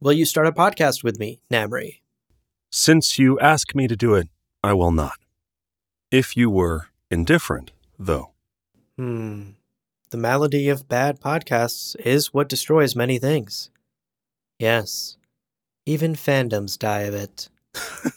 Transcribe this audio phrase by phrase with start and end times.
[0.00, 2.00] will you start a podcast with me, Namri?
[2.70, 4.28] Since you ask me to do it,
[4.62, 5.18] I will not.
[6.10, 8.32] If you were indifferent, though.
[8.96, 9.50] Hmm.
[10.10, 13.70] The malady of bad podcasts is what destroys many things.
[14.58, 15.16] Yes.
[15.84, 17.48] Even fandoms die of it.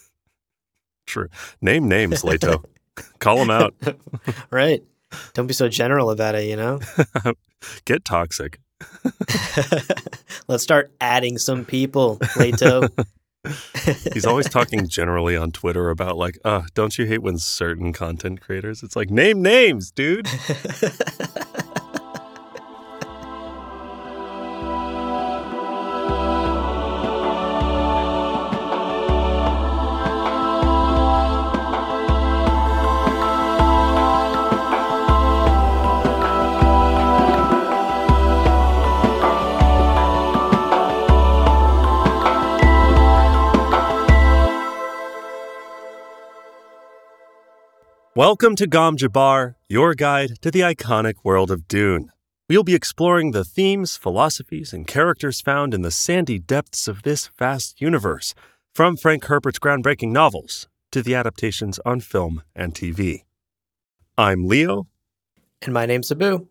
[1.06, 1.28] True.
[1.60, 2.62] Name names, Leto.
[3.18, 3.74] Call them out.
[4.50, 4.82] right.
[5.34, 6.80] Don't be so general about it, you know?
[7.84, 8.60] Get toxic.
[10.48, 12.88] Let's start adding some people, Leto.
[14.12, 18.40] He's always talking generally on Twitter about like, uh, don't you hate when certain content
[18.40, 18.82] creators?
[18.82, 20.28] It's like name names, dude.
[48.20, 52.12] Welcome to Gom Jabbar, your guide to the iconic world of Dune.
[52.50, 57.30] We'll be exploring the themes, philosophies, and characters found in the sandy depths of this
[57.38, 58.34] vast universe,
[58.74, 63.22] from Frank Herbert's groundbreaking novels to the adaptations on film and TV.
[64.18, 64.86] I'm Leo.
[65.62, 66.46] And my name's Abu.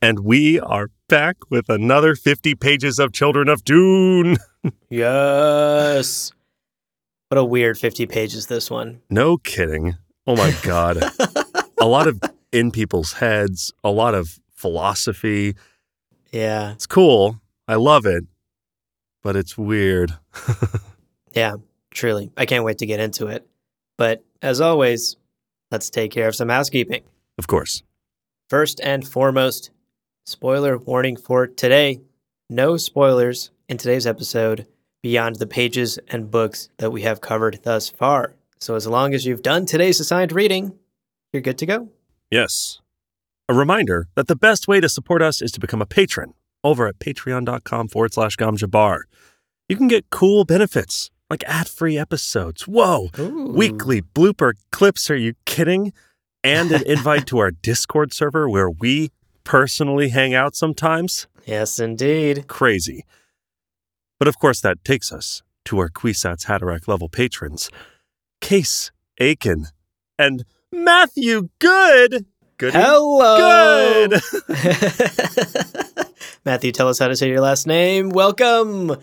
[0.00, 4.36] And we are back with another 50 pages of Children of Dune.
[4.88, 6.30] yes.
[7.30, 9.00] What a weird 50 pages this one.
[9.10, 9.96] No kidding.
[10.26, 10.98] Oh my God.
[11.80, 12.20] a lot of
[12.52, 15.54] in people's heads, a lot of philosophy.
[16.32, 16.72] Yeah.
[16.72, 17.40] It's cool.
[17.68, 18.24] I love it,
[19.22, 20.14] but it's weird.
[21.32, 21.56] yeah,
[21.90, 22.30] truly.
[22.36, 23.46] I can't wait to get into it.
[23.98, 25.16] But as always,
[25.70, 27.02] let's take care of some housekeeping.
[27.38, 27.82] Of course.
[28.48, 29.70] First and foremost,
[30.24, 32.00] spoiler warning for today.
[32.48, 34.66] No spoilers in today's episode
[35.02, 38.34] beyond the pages and books that we have covered thus far.
[38.66, 40.72] So as long as you've done today's assigned reading,
[41.32, 41.88] you're good to go.
[42.32, 42.80] Yes.
[43.48, 46.34] A reminder that the best way to support us is to become a patron
[46.64, 49.02] over at patreon.com forward slash gomjabar.
[49.68, 52.66] You can get cool benefits like ad free episodes.
[52.66, 53.10] Whoa.
[53.20, 53.52] Ooh.
[53.54, 55.10] Weekly blooper clips.
[55.10, 55.92] Are you kidding?
[56.42, 59.12] And an invite to our Discord server where we
[59.44, 61.28] personally hang out sometimes.
[61.44, 62.48] Yes, indeed.
[62.48, 63.04] Crazy.
[64.18, 67.70] But of course, that takes us to our Kwisatz Haderach level patrons.
[68.40, 69.66] Case Aiken,
[70.18, 72.26] and Matthew Good.
[72.58, 72.72] Good.
[72.72, 74.08] Hello.
[74.08, 74.22] Good.
[76.44, 78.10] Matthew, tell us how to say your last name.
[78.10, 78.96] Welcome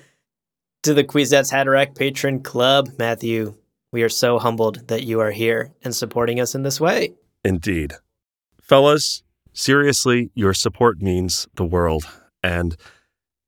[0.83, 3.55] to the Kwisatz Haderach Patron Club, Matthew.
[3.91, 7.13] We are so humbled that you are here and supporting us in this way.
[7.45, 7.93] Indeed.
[8.61, 9.23] Fellas,
[9.53, 12.05] seriously, your support means the world.
[12.41, 12.75] And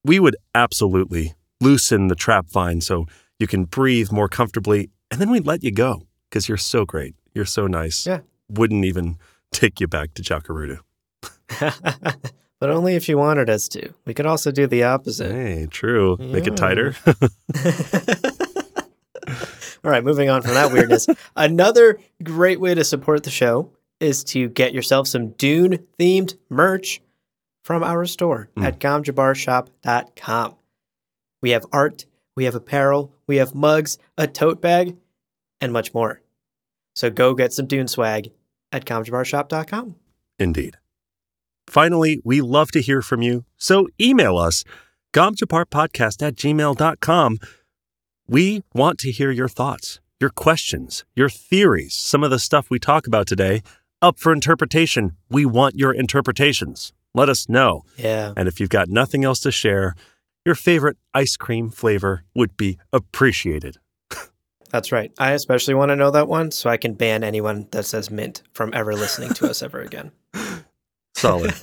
[0.03, 3.05] we would absolutely loosen the trap vine so
[3.39, 7.15] you can breathe more comfortably and then we'd let you go because you're so great.
[7.33, 8.05] You're so nice.
[8.05, 8.21] Yeah.
[8.49, 9.17] Wouldn't even
[9.51, 10.79] take you back to Jakarta.
[12.59, 13.93] but only if you wanted us to.
[14.05, 15.31] We could also do the opposite.
[15.31, 16.17] Hey, true.
[16.19, 16.27] Yeah.
[16.27, 16.95] Make it tighter.
[19.83, 21.07] All right, moving on from that weirdness.
[21.35, 27.01] Another great way to support the show is to get yourself some Dune themed merch
[27.63, 28.63] from our store mm.
[28.63, 30.55] at gomjabarshop.com.
[31.41, 34.95] We have art, we have apparel, we have mugs, a tote bag,
[35.61, 36.21] and much more.
[36.93, 38.31] So go get some Dune swag
[38.71, 39.95] at gomjabarshop.com.
[40.39, 40.77] Indeed.
[41.67, 44.63] Finally, we love to hear from you, so email us,
[45.13, 47.39] gomjabarpodcast at gmail.com.
[48.27, 52.79] We want to hear your thoughts, your questions, your theories, some of the stuff we
[52.79, 53.63] talk about today,
[54.01, 55.15] up for interpretation.
[55.29, 56.93] We want your interpretations.
[57.13, 57.83] Let us know.
[57.97, 58.33] Yeah.
[58.35, 59.95] And if you've got nothing else to share,
[60.45, 63.77] your favorite ice cream flavor would be appreciated.
[64.69, 65.11] That's right.
[65.17, 68.43] I especially want to know that one so I can ban anyone that says mint
[68.53, 70.11] from ever listening to us ever again.
[71.15, 71.53] Solid.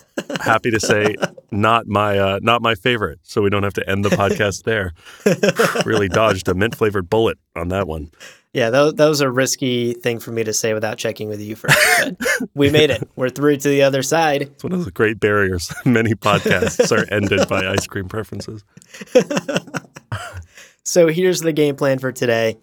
[0.40, 1.14] Happy to say
[1.50, 4.94] not my uh, not my favorite, so we don't have to end the podcast there.
[5.84, 8.10] really dodged a mint flavored bullet on that one.
[8.52, 11.56] Yeah, that, that was a risky thing for me to say without checking with you
[11.56, 11.78] first.
[12.54, 13.08] we made it.
[13.16, 14.42] We're through to the other side.
[14.42, 15.72] It's one of the great barriers.
[15.86, 18.62] Many podcasts are ended by ice cream preferences.
[20.84, 22.58] so here's the game plan for today.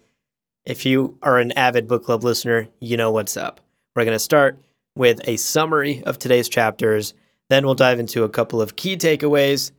[0.64, 3.60] If you are an avid book club listener, you know what's up.
[3.96, 4.60] We're going to start
[4.96, 7.16] with a summary of today's chapters.
[7.50, 9.72] Then we'll dive into a couple of key takeaways.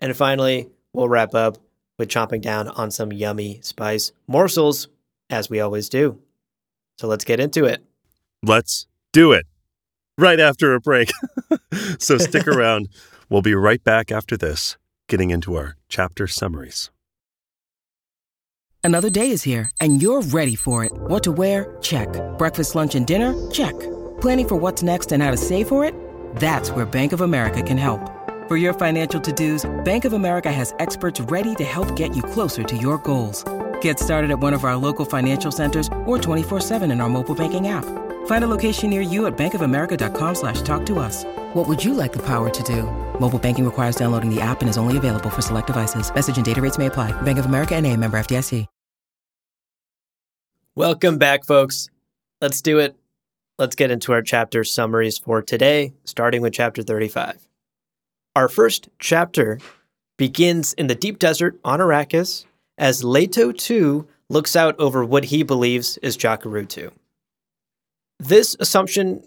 [0.00, 1.56] And finally, we'll wrap up
[1.98, 4.88] with chomping down on some yummy spice morsels,
[5.30, 6.18] as we always do.
[6.98, 7.84] So let's get into it.
[8.42, 9.46] Let's do it
[10.18, 11.10] right after a break.
[11.98, 12.88] so stick around.
[13.28, 14.76] We'll be right back after this,
[15.08, 16.90] getting into our chapter summaries.
[18.82, 20.92] Another day is here, and you're ready for it.
[20.92, 21.76] What to wear?
[21.80, 22.08] Check.
[22.36, 23.34] Breakfast, lunch, and dinner?
[23.50, 23.72] Check.
[24.20, 25.94] Planning for what's next and how to save for it?
[26.36, 28.10] That's where Bank of America can help.
[28.46, 32.62] For your financial to-dos, Bank of America has experts ready to help get you closer
[32.62, 33.42] to your goals.
[33.84, 37.68] Get started at one of our local financial centers or 24-7 in our mobile banking
[37.68, 37.84] app.
[38.24, 41.24] Find a location near you at bankofamerica.com slash talk to us.
[41.52, 42.84] What would you like the power to do?
[43.20, 46.14] Mobile banking requires downloading the app and is only available for select devices.
[46.14, 47.12] Message and data rates may apply.
[47.22, 48.66] Bank of America and a member FDIC.
[50.74, 51.90] Welcome back, folks.
[52.40, 52.96] Let's do it.
[53.58, 57.46] Let's get into our chapter summaries for today, starting with chapter 35.
[58.34, 59.60] Our first chapter
[60.16, 62.46] begins in the deep desert on Arrakis
[62.78, 66.90] as Leto 2 looks out over what he believes is Jacurutu.
[68.18, 69.22] This assumption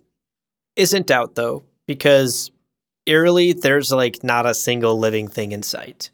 [0.75, 2.51] isn't out though, because
[3.05, 6.09] eerily there's like not a single living thing in sight.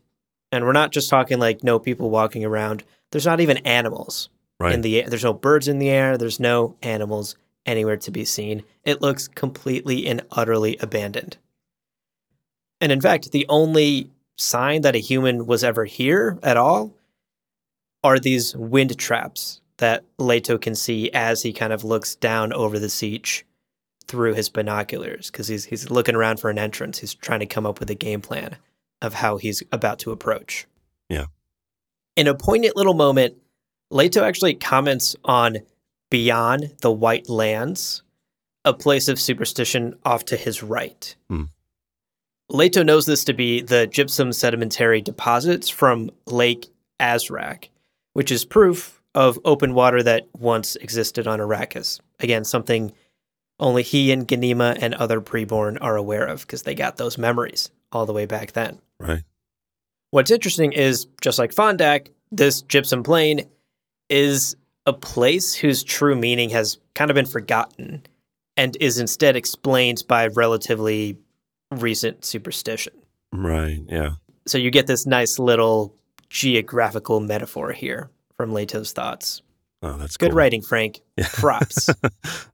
[0.51, 2.83] And we're not just talking like no people walking around.
[3.11, 4.73] There's not even animals Right.
[4.73, 5.09] in the air.
[5.09, 6.17] There's no birds in the air.
[6.17, 7.35] There's no animals
[7.65, 8.63] anywhere to be seen.
[8.83, 11.37] It looks completely and utterly abandoned.
[12.79, 16.93] And in fact, the only sign that a human was ever here at all
[18.03, 22.79] are these wind traps that Leto can see as he kind of looks down over
[22.79, 23.43] the sietch
[24.07, 26.99] through his binoculars because he's he's looking around for an entrance.
[26.99, 28.57] He's trying to come up with a game plan
[29.01, 30.67] of how he's about to approach.
[31.09, 31.25] Yeah.
[32.15, 33.35] In a poignant little moment,
[33.89, 35.57] Leto actually comments on
[36.09, 38.03] beyond the White Lands,
[38.65, 41.15] a place of superstition off to his right.
[41.29, 41.45] Hmm.
[42.49, 46.67] Leto knows this to be the gypsum sedimentary deposits from Lake
[46.99, 47.69] Azrak,
[48.13, 51.99] which is proof of open water that once existed on Arrakis.
[52.19, 52.91] Again, something
[53.59, 57.69] only he and Ganima and other preborn are aware of because they got those memories
[57.91, 58.79] all the way back then.
[58.99, 59.23] Right.
[60.11, 63.47] What's interesting is just like Fondak, this gypsum plain
[64.09, 64.55] is
[64.85, 68.03] a place whose true meaning has kind of been forgotten
[68.57, 71.17] and is instead explained by relatively
[71.71, 72.93] recent superstition.
[73.31, 73.79] Right.
[73.87, 74.11] Yeah.
[74.45, 75.95] So you get this nice little
[76.33, 79.43] geographical metaphor here from Leto's thoughts.
[79.83, 80.37] Oh, that's Good cool.
[80.37, 81.01] writing, Frank.
[81.17, 81.27] Yeah.
[81.31, 81.89] Props.
[82.03, 82.09] I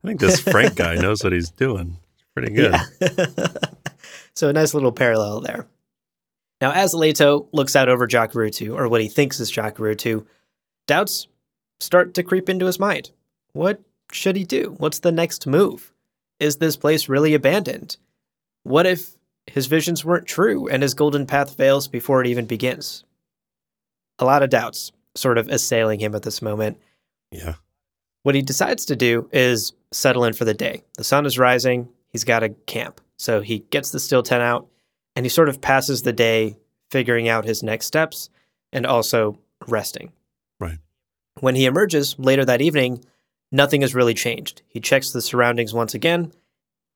[0.05, 1.97] think this Frank guy knows what he's doing.
[2.35, 2.75] Pretty good.
[3.01, 3.47] Yeah.
[4.35, 5.65] so a nice little parallel there.
[6.59, 10.25] Now, as Leto looks out over Jacurutu, or what he thinks is Jacurutu,
[10.87, 11.27] doubts
[11.79, 13.11] start to creep into his mind.
[13.53, 13.81] What
[14.11, 14.75] should he do?
[14.77, 15.93] What's the next move?
[16.41, 17.95] Is this place really abandoned?
[18.63, 19.11] What if
[19.47, 23.05] his visions weren't true and his golden path fails before it even begins?
[24.19, 26.77] A lot of doubts sort of assailing him at this moment.
[27.31, 27.55] Yeah.
[28.23, 30.83] What he decides to do is settle in for the day.
[30.97, 31.89] The sun is rising.
[32.09, 33.01] He's got to camp.
[33.17, 34.67] So he gets the steel tent out
[35.15, 36.57] and he sort of passes the day
[36.91, 38.29] figuring out his next steps
[38.71, 40.11] and also resting.
[40.59, 40.79] Right.
[41.39, 43.03] When he emerges later that evening,
[43.51, 44.61] nothing has really changed.
[44.67, 46.31] He checks the surroundings once again.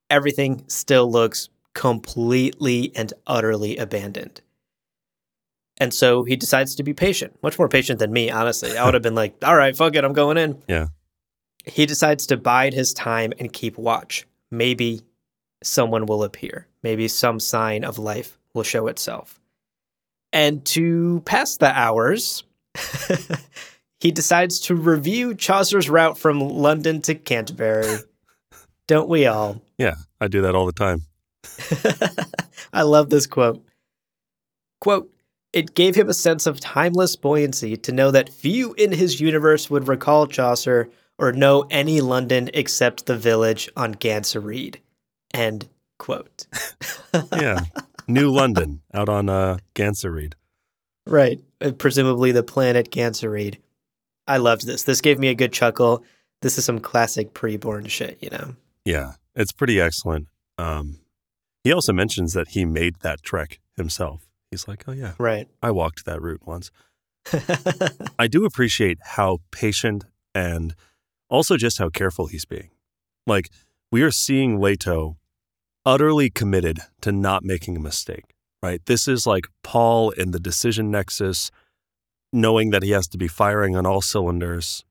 [0.10, 4.42] Everything still looks completely and utterly abandoned.
[5.78, 8.78] And so he decides to be patient, much more patient than me, honestly.
[8.78, 10.62] I would have been like, all right, fuck it, I'm going in.
[10.68, 10.88] Yeah.
[11.66, 14.28] He decides to bide his time and keep watch.
[14.52, 15.02] Maybe
[15.64, 16.68] someone will appear.
[16.84, 19.40] Maybe some sign of life will show itself.
[20.32, 22.44] And to pass the hours,
[24.00, 27.98] he decides to review Chaucer's route from London to Canterbury.
[28.88, 29.62] Don't we all?
[29.78, 29.96] Yeah.
[30.24, 31.02] I do that all the time.
[32.74, 33.62] I love this quote.
[34.80, 35.13] Quote,
[35.54, 39.70] it gave him a sense of timeless buoyancy to know that few in his universe
[39.70, 44.78] would recall Chaucer or know any London except the village on Gansireed.
[45.34, 45.70] End
[46.00, 46.48] quote.
[47.32, 47.60] Yeah.
[48.08, 50.34] New London out on uh, Gansireed.
[51.06, 51.40] right.
[51.62, 53.58] Uh, Presumably the planet Gansireed.
[54.28, 54.84] I loved this.
[54.84, 56.04] This gave me a good chuckle.
[56.42, 58.56] This is some classic pre-born shit, you know.
[58.84, 59.12] Yeah.
[59.36, 60.28] It's pretty excellent.
[60.58, 61.00] Um,
[61.64, 64.28] he also mentions that he made that trek himself.
[64.54, 65.48] He's like, oh, yeah, Right.
[65.64, 66.70] I walked that route once.
[68.20, 70.06] I do appreciate how patient
[70.36, 70.76] and
[71.28, 72.70] also just how careful he's being.
[73.26, 73.50] Like,
[73.92, 75.18] we are seeing Leto
[75.86, 78.80] utterly committed to not making a mistake, right?
[78.86, 81.50] This is like Paul in the decision nexus,
[82.32, 84.86] knowing that he has to be firing on all cylinders.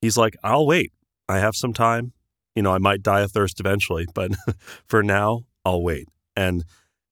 [0.00, 0.90] He's like, I'll wait.
[1.28, 2.12] I have some time.
[2.54, 4.32] You know, I might die of thirst eventually, but
[4.86, 6.08] for now, I'll wait.
[6.34, 6.64] And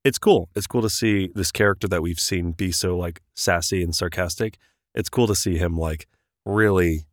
[0.04, 0.48] it's cool.
[0.54, 4.56] It's cool to see this character that we've seen be so like sassy and sarcastic.
[4.94, 6.06] It's cool to see him like
[6.44, 7.06] really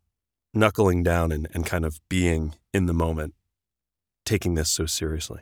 [0.53, 3.33] knuckling down and, and kind of being in the moment,
[4.25, 5.41] taking this so seriously.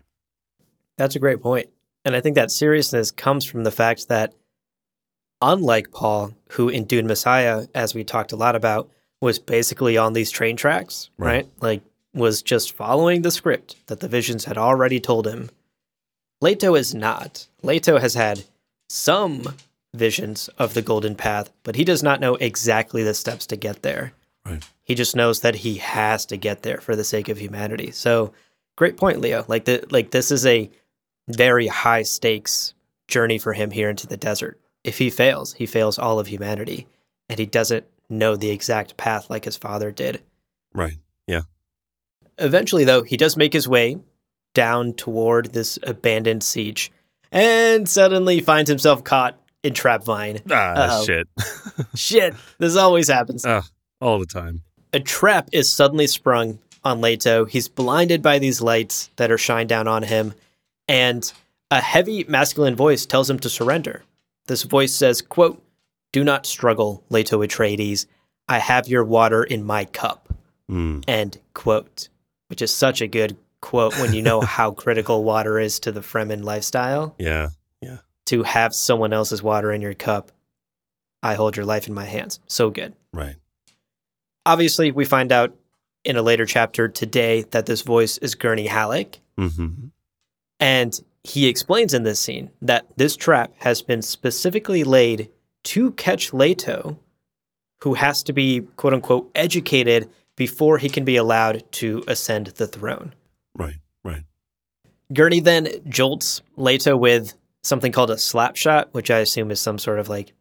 [0.98, 1.70] That's a great point.
[2.04, 4.34] And I think that seriousness comes from the fact that
[5.42, 8.90] unlike Paul, who in Dune Messiah, as we talked a lot about,
[9.22, 11.32] was basically on these train tracks, Right.
[11.32, 11.48] right?
[11.62, 11.82] Like,
[12.14, 15.50] was just following the script that the visions had already told him.
[16.46, 17.48] Leto is not.
[17.64, 18.44] Leto has had
[18.88, 19.56] some
[19.96, 23.82] visions of the golden path, but he does not know exactly the steps to get
[23.82, 24.14] there.
[24.46, 24.64] Right.
[24.84, 27.90] He just knows that he has to get there for the sake of humanity.
[27.90, 28.32] So,
[28.76, 29.44] great point, Leo.
[29.48, 30.70] Like the like this is a
[31.28, 32.76] very high stakes
[33.08, 34.62] journey for him here into the desert.
[34.84, 36.86] If he fails, he fails all of humanity,
[37.28, 40.22] and he doesn't know the exact path like his father did.
[40.76, 41.00] Right.
[41.26, 41.42] Yeah.
[42.38, 43.98] Eventually, though, he does make his way
[44.56, 46.90] down toward this abandoned sietch,
[47.32, 50.40] and suddenly finds himself caught in trap vine.
[50.50, 51.06] Ah, Uh-oh.
[51.06, 51.28] shit.
[51.96, 53.46] Shit, this always happens.
[53.46, 53.64] Ah,
[54.02, 54.62] all the time.
[54.94, 57.46] a trap is suddenly sprung on Leto.
[57.46, 60.34] He's blinded by these lights that are shined down on him,
[60.88, 61.32] and
[61.72, 64.04] a heavy masculine voice tells him to surrender.
[64.48, 65.62] This voice says, quote,
[66.14, 68.06] Do not struggle, Leto Atreides.
[68.48, 70.32] I have your water in my cup.
[70.72, 72.10] Mm, End quote.
[72.48, 73.36] Which is such a good
[73.66, 77.16] quote when you know how critical water is to the Fremen lifestyle.
[77.18, 77.50] yeah.
[77.82, 77.98] Yeah.
[78.28, 80.32] To have someone else's water in your cup.
[81.22, 82.40] I hold your life in my hands.
[82.48, 82.94] So good.
[83.12, 83.36] Right.
[84.46, 85.56] Obviously, we find out
[86.04, 89.88] in a later chapter today that this voice is Gurney Halleck, hmm
[90.60, 95.30] and he explains in this scene that this trap has been specifically laid
[95.64, 96.98] to catch Leto,
[97.82, 102.68] who has to be quote unquote educated before he can be allowed to ascend the
[102.68, 103.14] throne.
[103.56, 103.76] Right.
[104.04, 104.24] Right.
[105.14, 107.34] Gurney then jolts Leto with
[107.64, 110.34] something called a slap shot, which I assume is some sort of like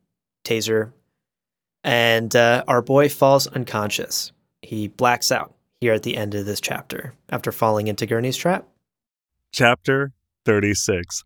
[0.45, 0.93] taser.
[1.83, 4.33] And uh, our boy falls unconscious.
[4.63, 8.67] He blacks out here at the end of this chapter after falling into Gurney's trap.
[9.53, 10.13] Chapter
[10.47, 11.23] 36.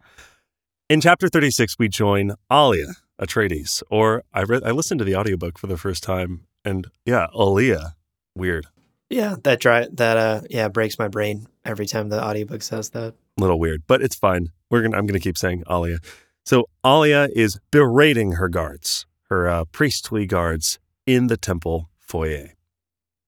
[0.88, 5.58] In chapter 36, we join Alia Atreides, or I read, I listened to the audiobook
[5.58, 7.94] for the first time, and yeah, Alia.
[8.34, 8.66] Weird.
[9.10, 13.14] Yeah, that dry that uh yeah breaks my brain every time the audiobook says that.
[13.38, 14.48] A little weird, but it's fine.
[14.70, 15.98] We're gonna I'm gonna keep saying Alia.
[16.44, 22.50] So Alia is berating her guards, her uh, priestly guards in the temple foyer.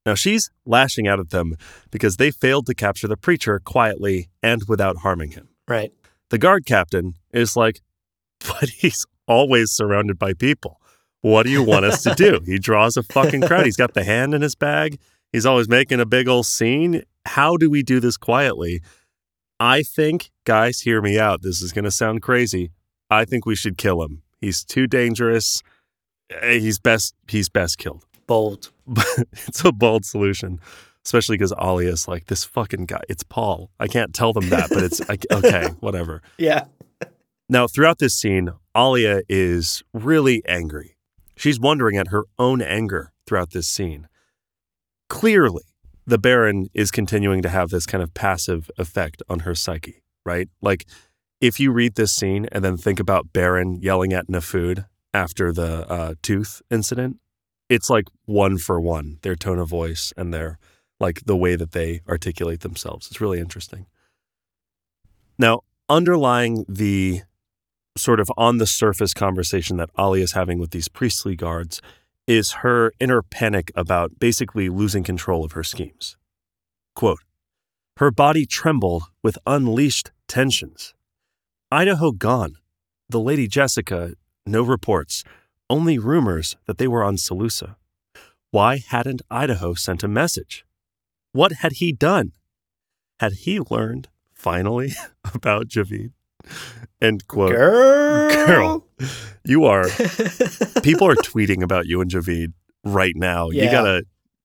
[0.06, 1.56] Now she's lashing out at them
[1.90, 5.48] because they failed to capture the preacher quietly and without harming him.
[5.68, 5.92] Right.
[6.30, 7.80] The guard captain is like,
[8.40, 10.80] but he's always surrounded by people.
[11.20, 12.40] What do you want us to do?
[12.46, 13.66] He draws a fucking crowd.
[13.66, 14.98] He's got the hand in his bag.
[15.32, 17.02] He's always making a big old scene.
[17.26, 18.80] How do we do this quietly?
[19.58, 21.42] I think, guys, hear me out.
[21.42, 22.70] This is going to sound crazy.
[23.10, 24.22] I think we should kill him.
[24.40, 25.62] He's too dangerous.
[26.30, 27.14] Eh, He's best.
[27.28, 28.04] He's best killed.
[28.26, 28.70] Bold.
[29.46, 30.60] It's a bold solution,
[31.04, 33.02] especially because Alia's like this fucking guy.
[33.08, 33.70] It's Paul.
[33.78, 36.22] I can't tell them that, but it's like, okay, whatever.
[36.38, 36.64] Yeah.
[37.48, 40.96] Now, throughout this scene, Alia is really angry.
[41.36, 44.08] She's wondering at her own anger throughout this scene.
[45.10, 45.64] Clearly,
[46.06, 50.48] the Baron is continuing to have this kind of passive effect on her psyche, right?
[50.62, 50.86] Like,
[51.40, 55.90] if you read this scene and then think about Baron yelling at Nefud after the
[55.90, 57.18] uh, tooth incident,
[57.68, 60.58] it's like one for one, their tone of voice and their,
[61.00, 63.08] like, the way that they articulate themselves.
[63.08, 63.86] It's really interesting.
[65.38, 67.22] Now, underlying the
[67.96, 71.82] sort of on the surface conversation that Ali is having with these priestly guards
[72.30, 76.16] is her inner panic about basically losing control of her schemes.
[76.94, 77.24] Quote
[77.96, 80.94] Her body trembled with unleashed tensions.
[81.72, 82.54] Idaho gone.
[83.08, 84.12] The Lady Jessica,
[84.46, 85.24] no reports,
[85.68, 87.74] only rumors that they were on Salusa.
[88.52, 90.64] Why hadn't Idaho sent a message?
[91.32, 92.30] What had he done?
[93.18, 94.92] Had he learned, finally,
[95.34, 96.12] about Javid?
[97.00, 97.52] End quote.
[97.52, 98.46] Girl.
[98.46, 98.86] Girl,
[99.44, 99.84] you are.
[100.82, 102.52] People are tweeting about you and Javid
[102.84, 103.50] right now.
[103.50, 104.04] You gotta.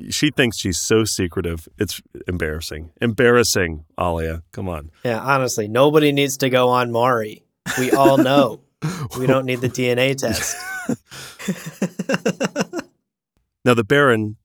[0.10, 1.68] She thinks she's so secretive.
[1.78, 2.92] It's embarrassing.
[3.02, 4.44] Embarrassing, Alia.
[4.52, 4.92] Come on.
[5.06, 7.44] Yeah, honestly, nobody needs to go on Maury.
[7.78, 8.60] We all know.
[9.18, 10.58] we don't need the DNA test.
[13.66, 14.38] Now, the Baron,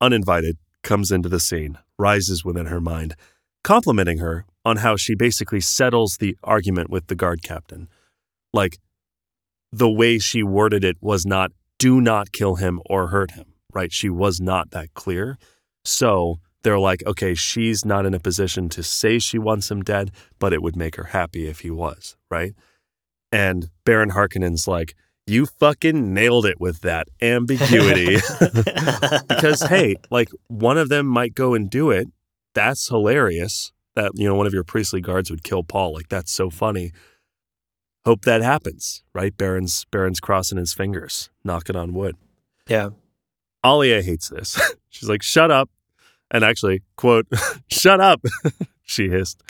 [0.00, 3.14] uninvited, comes into the scene, rises within her mind,
[3.62, 7.88] complimenting her on how she basically settles the argument with the guard captain.
[8.52, 8.78] Like,
[9.70, 13.92] the way she worded it was not, do not kill him or hurt him, right?
[13.92, 15.38] She was not that clear.
[15.84, 20.10] So they're like, okay, she's not in a position to say she wants him dead,
[20.40, 22.52] but it would make her happy if he was, right?
[23.30, 24.96] And Baron Harkonnen's like,
[25.28, 28.16] you fucking nailed it with that ambiguity.
[29.28, 32.08] because hey, like one of them might go and do it.
[32.52, 33.72] That's hilarious.
[33.96, 35.92] That you know one of your priestly guards would kill Paul.
[35.94, 36.92] Like that's so funny.
[38.04, 39.36] hope that happens, right?
[39.36, 42.16] Baron's Baron's crossing his fingers, knocking on wood.
[42.68, 42.90] Yeah.
[43.64, 44.60] Alia hates this.
[44.90, 45.70] She's like, "Shut up!"
[46.30, 47.26] And actually, quote,
[47.68, 48.20] "Shut up!"
[48.82, 49.42] she hissed.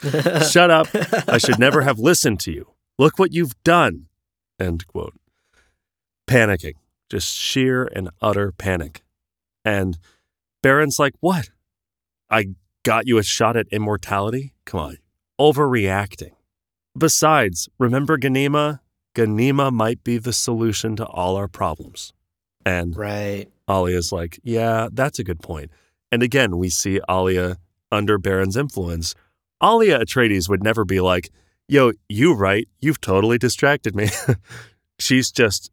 [0.51, 0.89] "Shut up!
[1.29, 2.69] I should never have listened to you.
[2.99, 4.07] Look what you've done."
[4.59, 5.15] End quote.
[6.27, 6.75] Panicking,
[7.11, 9.03] just sheer and utter panic.
[9.65, 9.99] And
[10.63, 11.51] Baron's like, "What?
[12.31, 12.55] I
[12.87, 14.55] got you a shot at immortality?
[14.65, 14.99] Come on,
[15.41, 16.33] overreacting."
[16.97, 18.81] Besides, remember Ganima?
[19.15, 22.13] Ganima might be the solution to all our problems.
[22.65, 23.47] And Right.
[23.69, 25.71] Alia's like, yeah, that's a good point.
[26.13, 27.57] And again, we see Alia
[27.91, 29.15] under Baron's influence.
[29.63, 31.31] Alia Atreides would never be like,
[31.69, 34.09] yo, you right, you've totally distracted me.
[34.99, 35.71] She's just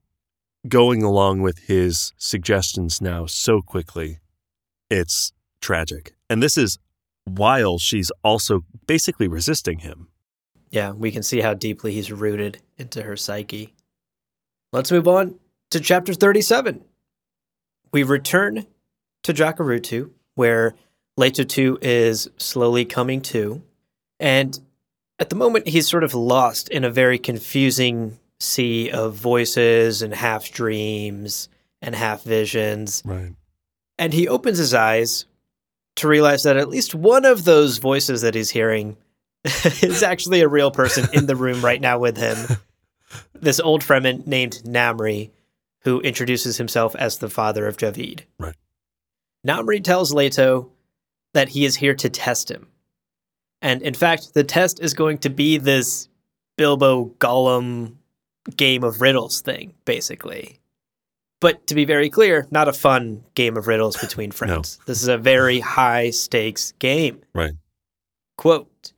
[0.68, 4.20] going along with his suggestions now so quickly.
[4.90, 6.14] It's tragic.
[6.30, 6.80] And this is
[7.26, 10.08] while she's also basically resisting him.
[10.70, 13.74] Yeah, we can see how deeply he's rooted into her psyche.
[14.72, 15.36] Let's move on
[15.70, 16.84] to chapter 37.
[17.92, 18.66] We return
[19.22, 20.74] to Jacurutu, where
[21.16, 23.62] Leto 2 is slowly coming to.
[24.20, 24.60] And
[25.20, 30.14] at the moment, he's sort of lost in a very confusing sea of voices and
[30.14, 31.50] half dreams
[31.82, 33.04] and half visions.
[33.06, 33.34] Right.
[34.00, 35.26] And he opens his eyes
[35.96, 38.98] to realize that at least one of those voices that he's hearing
[39.44, 42.38] is actually a real person in the room right now with him.
[43.36, 45.30] This old Fremen named Namri,
[45.82, 48.22] who introduces himself as the father of Javid.
[48.40, 48.56] Right.
[49.46, 50.72] Namri tells Leto
[51.34, 52.70] that he is here to test him.
[53.62, 56.08] And in fact, the test is going to be this
[56.58, 57.96] Bilbo Gollum
[58.56, 60.60] game of riddles thing, basically.
[61.44, 64.80] But to be very clear, not a fun game of riddles between friends.
[64.86, 67.20] This is a very high stakes game.
[67.36, 67.52] Right.
[68.38, 68.94] Quote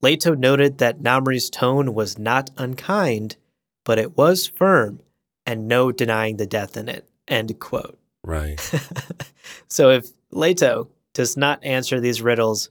[0.00, 3.36] Leto noted that Namri's tone was not unkind,
[3.84, 5.00] but it was firm
[5.44, 7.08] and no denying the death in it.
[7.26, 7.98] End quote.
[8.22, 8.60] Right.
[9.68, 12.70] so if Leto does not answer these riddles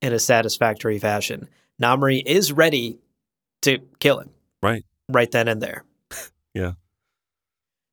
[0.00, 1.46] in a satisfactory fashion,
[1.78, 2.98] Namri is ready
[3.62, 4.30] to kill him
[4.62, 4.86] Right.
[5.10, 5.84] right then and there.
[6.54, 6.72] Yeah.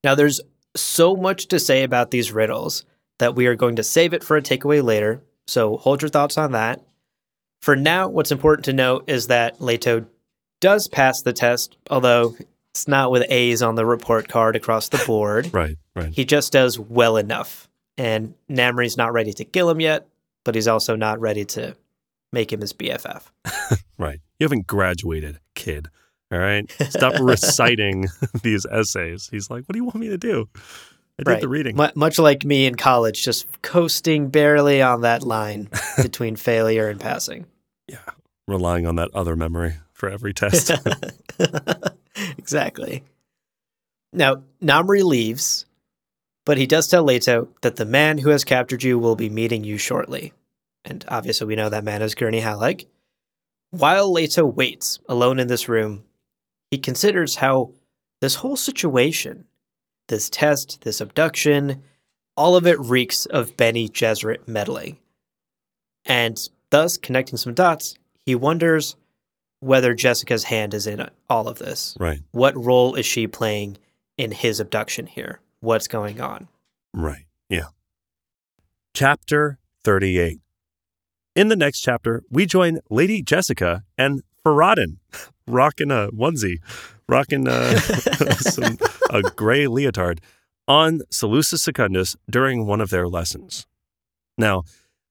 [0.06, 0.40] Now, there's
[0.76, 2.86] so much to say about these riddles
[3.20, 5.22] that we are going to save it for a takeaway later.
[5.48, 6.82] So hold your thoughts on that.
[7.62, 10.06] For now, what's important to note is that Leto
[10.60, 12.36] does pass the test, although
[12.72, 15.50] it's not with A's on the report card across the board.
[15.54, 15.78] Right.
[15.96, 16.12] Right.
[16.12, 17.70] He just does well enough.
[17.98, 20.08] And Namri's not ready to kill him yet,
[20.44, 21.76] but he's also not ready to
[22.32, 23.24] make him his BFF.
[23.98, 24.20] Right.
[24.40, 25.88] You haven't graduated, kid.
[26.34, 26.70] All right.
[26.90, 28.08] Stop reciting
[28.42, 29.30] these essays.
[29.30, 30.50] He's like, what do you want me to do?
[31.20, 31.76] I did the reading.
[31.76, 35.70] Mu- much like me in college, just coasting barely on that line
[36.02, 37.46] between failure and passing.
[37.88, 37.98] yeah.
[38.48, 40.72] Relying on that other memory for every test.
[42.38, 43.04] exactly.
[44.12, 45.66] Now, Namri leaves,
[46.46, 49.64] but he does tell Leto that the man who has captured you will be meeting
[49.64, 50.34] you shortly.
[50.84, 52.86] And obviously, we know that man is Gurney Halleck.
[53.70, 56.04] While Leto waits alone in this room,
[56.74, 57.70] he considers how
[58.20, 59.46] this whole situation,
[60.08, 61.84] this test, this abduction,
[62.36, 64.98] all of it reeks of Bene Gesserit meddling.
[66.04, 66.36] And
[66.72, 68.96] thus, connecting some dots, he wonders
[69.60, 71.96] whether Jessica's hand is in all of this.
[72.00, 72.22] right.
[72.32, 73.78] What role is she playing
[74.18, 75.42] in his abduction here?
[75.60, 76.48] What's going on?
[76.92, 77.28] Right.
[77.50, 77.68] Yeah.
[78.96, 80.40] Chapter 38.
[81.36, 84.98] In the next chapter, we join Lady Jessica and Farad'n,
[85.48, 86.58] rocking a onesie,
[87.08, 87.80] rocking uh,
[88.40, 88.78] some,
[89.10, 90.20] a gray leotard,
[90.68, 93.68] on Salusa Secundus during one of their lessons.
[94.38, 94.64] Now,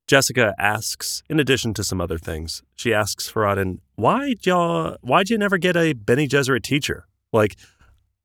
[0.07, 5.39] Jessica asks, in addition to some other things, she asks Farad'n, why'd y'all, why'd you
[5.39, 7.07] never get a Bene Gesserit teacher?
[7.33, 7.57] Like,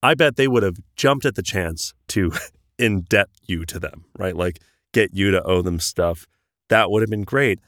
[0.04, 2.32] I bet they would have jumped at the chance to
[2.80, 4.36] indebt you to them, right?
[4.36, 4.60] Like
[4.94, 6.28] get you to owe them stuff.
[6.70, 7.60] That would have been great.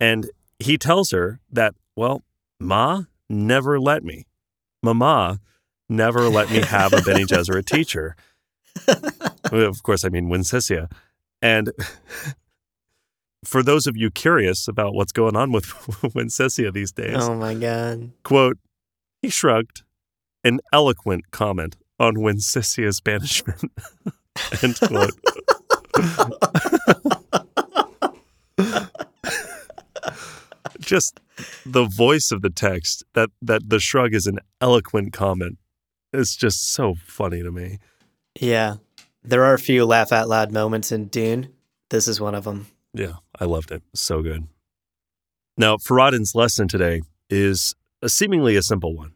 [0.00, 2.22] And he tells her that, well,
[2.60, 4.24] Ma never let me.
[4.82, 5.40] Mama
[5.88, 8.16] never let me have a Bene Gesserit teacher.
[9.52, 10.90] Of course, I mean Wensicia.
[11.42, 11.70] And
[13.44, 15.64] for those of you curious about what's going on with
[16.14, 18.10] Wensicia these days, Oh my god.
[18.22, 18.58] quote,
[19.22, 19.82] he shrugged,
[20.44, 23.72] an eloquent comment on Wensicia's banishment.
[24.62, 25.14] End quote.
[30.86, 31.20] Just
[31.66, 35.58] the voice of the text that that the shrug is an eloquent comment.
[36.12, 37.78] It's just so funny to me.
[38.40, 38.76] Yeah.
[39.22, 41.52] There are a few laugh out loud moments in Dune.
[41.90, 42.68] This is one of them.
[42.94, 43.82] Yeah, I loved it.
[43.94, 44.46] So good.
[45.58, 49.12] Now, Farad'n's lesson today is a seemingly a simple one.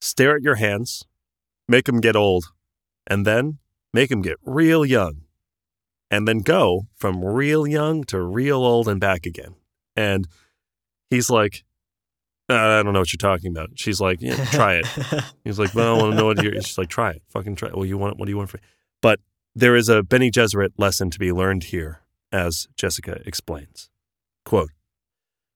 [0.00, 1.04] stare at your hands,
[1.66, 2.52] make them get old,
[3.06, 3.58] and then
[3.92, 5.22] make them get real young.
[6.10, 9.56] And then go from real young to real old and back again.
[9.94, 10.26] And
[11.10, 11.64] he's like,
[12.48, 13.70] "Uh, I don't know what you're talking about.
[13.74, 14.86] She's like, yeah, try it.
[15.44, 16.54] He's like, well, I want to know what you're.
[16.54, 17.22] She's like, try it.
[17.28, 17.76] Fucking try it.
[17.76, 18.60] Well, you want what do you want for?
[19.00, 19.20] But
[19.54, 22.00] there is a Bene Gesserit lesson to be learned here,
[22.32, 23.90] as Jessica explains.
[24.44, 24.70] Quote,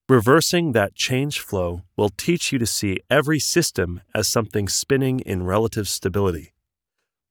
[0.09, 5.45] reversing that change flow will teach you to see every system as something spinning in
[5.45, 6.53] relative stability.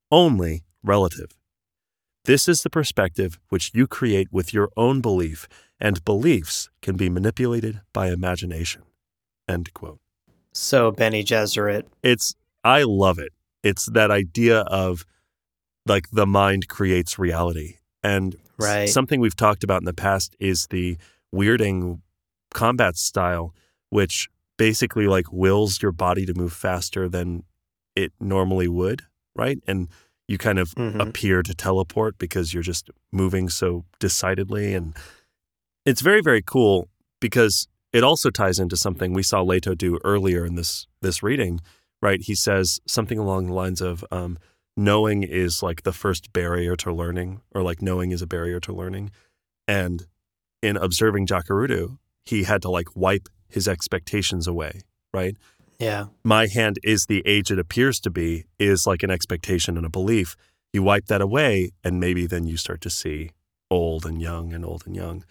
[0.09, 1.37] Only relative.
[2.25, 5.47] This is the perspective which you create with your own belief,
[5.79, 8.83] and beliefs can be manipulated by imagination.
[9.47, 9.99] End quote
[10.53, 11.85] so Bene Gesserit.
[12.03, 13.31] it's I love it.
[13.63, 15.05] It's that idea of
[15.85, 17.77] like the mind creates reality.
[18.03, 20.97] And s- something we've talked about in the past is the
[21.33, 22.01] weirding
[22.53, 23.55] combat style,
[23.89, 27.43] which basically like wills your body to move faster than
[27.95, 29.03] it normally would,
[29.35, 29.57] right?
[29.65, 29.87] And
[30.27, 31.01] you kind of Mhm.
[31.01, 34.73] appear to teleport because you're just moving so decidedly.
[34.73, 34.95] And
[35.85, 40.45] it's very, very cool because it also ties into something we saw Leto do earlier
[40.45, 41.59] in this this reading,
[42.01, 42.21] right?
[42.21, 44.37] He says something along the lines of um,
[44.77, 48.73] knowing is like the first barrier to learning, or like knowing is a barrier to
[48.73, 49.11] learning.
[49.67, 50.05] And
[50.61, 54.81] in observing Jacurutu, he had to like wipe his expectations away,
[55.13, 55.35] right?
[55.81, 56.05] Yeah.
[56.23, 59.89] my hand is the age it appears to be is like an expectation and a
[59.89, 60.35] belief.
[60.71, 63.31] You wipe that away, and maybe then you start to see
[63.69, 65.25] old and young and old and young.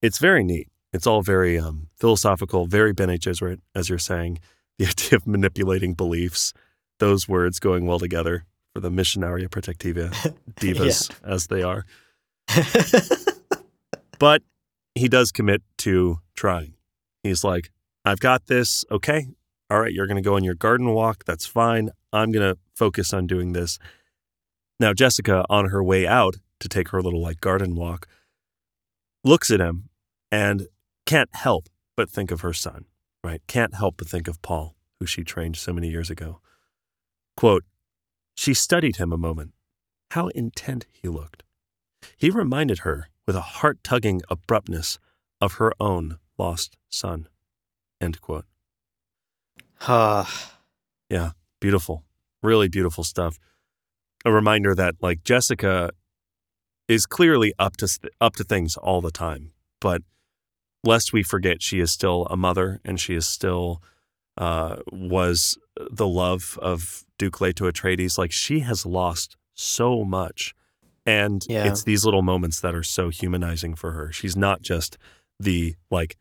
[0.00, 0.68] It's very neat.
[0.92, 4.38] It's all very um, philosophical, very Bene Gesserit, as you're saying.
[4.78, 6.54] The idea of manipulating beliefs,
[6.98, 10.10] those words going well together for the Missionaria Protectiva
[10.56, 11.84] divas as they are.
[14.22, 14.42] But
[14.94, 16.74] he does commit to trying.
[17.24, 17.72] He's like,
[18.04, 18.84] I've got this.
[18.88, 19.26] Okay.
[19.72, 19.92] All right.
[19.94, 21.24] You're going to go on your garden walk.
[21.24, 21.88] That's fine.
[22.12, 23.78] I'm going to focus on doing this.
[24.78, 28.06] Now, Jessica, on her way out to take her little like garden walk,
[29.24, 29.88] looks at him
[30.30, 30.66] and
[31.06, 32.84] can't help but think of her son,
[33.24, 33.40] right?
[33.46, 36.42] Can't help but think of Paul, who she trained so many years ago.
[37.34, 37.64] Quote,
[38.36, 39.54] she studied him a moment.
[40.10, 41.44] How intent he looked.
[42.18, 44.98] He reminded her with a heart tugging abruptness
[45.40, 47.26] of her own lost son.
[48.02, 48.44] End quote.
[49.88, 50.52] Ah,
[51.10, 52.04] Yeah, Beautiful.
[52.42, 53.38] Really beautiful stuff.
[54.24, 55.90] A reminder that like Jessica
[56.88, 57.88] is clearly up to
[58.20, 60.02] up to things all the time, but
[60.82, 63.80] lest we forget she is still a mother and she is still
[64.36, 65.56] uh, was
[65.90, 68.18] the love of Duke Leto Atreides.
[68.18, 70.52] Like she has lost so much,
[71.06, 71.66] and Yeah.
[71.68, 74.10] it's these little moments that are so humanizing for her.
[74.10, 74.98] She's not just
[75.38, 76.16] the like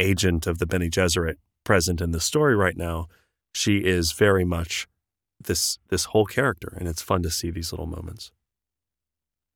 [0.00, 3.08] agent of the Bene Gesserit present in the story right now.
[3.52, 4.88] She is very much
[5.38, 8.32] this this whole character, and it's fun to see these little moments.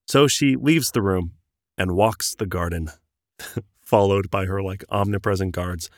[0.07, 1.33] So she leaves the room
[1.79, 2.91] and walks the garden,
[3.83, 5.89] followed by her like omnipresent guards,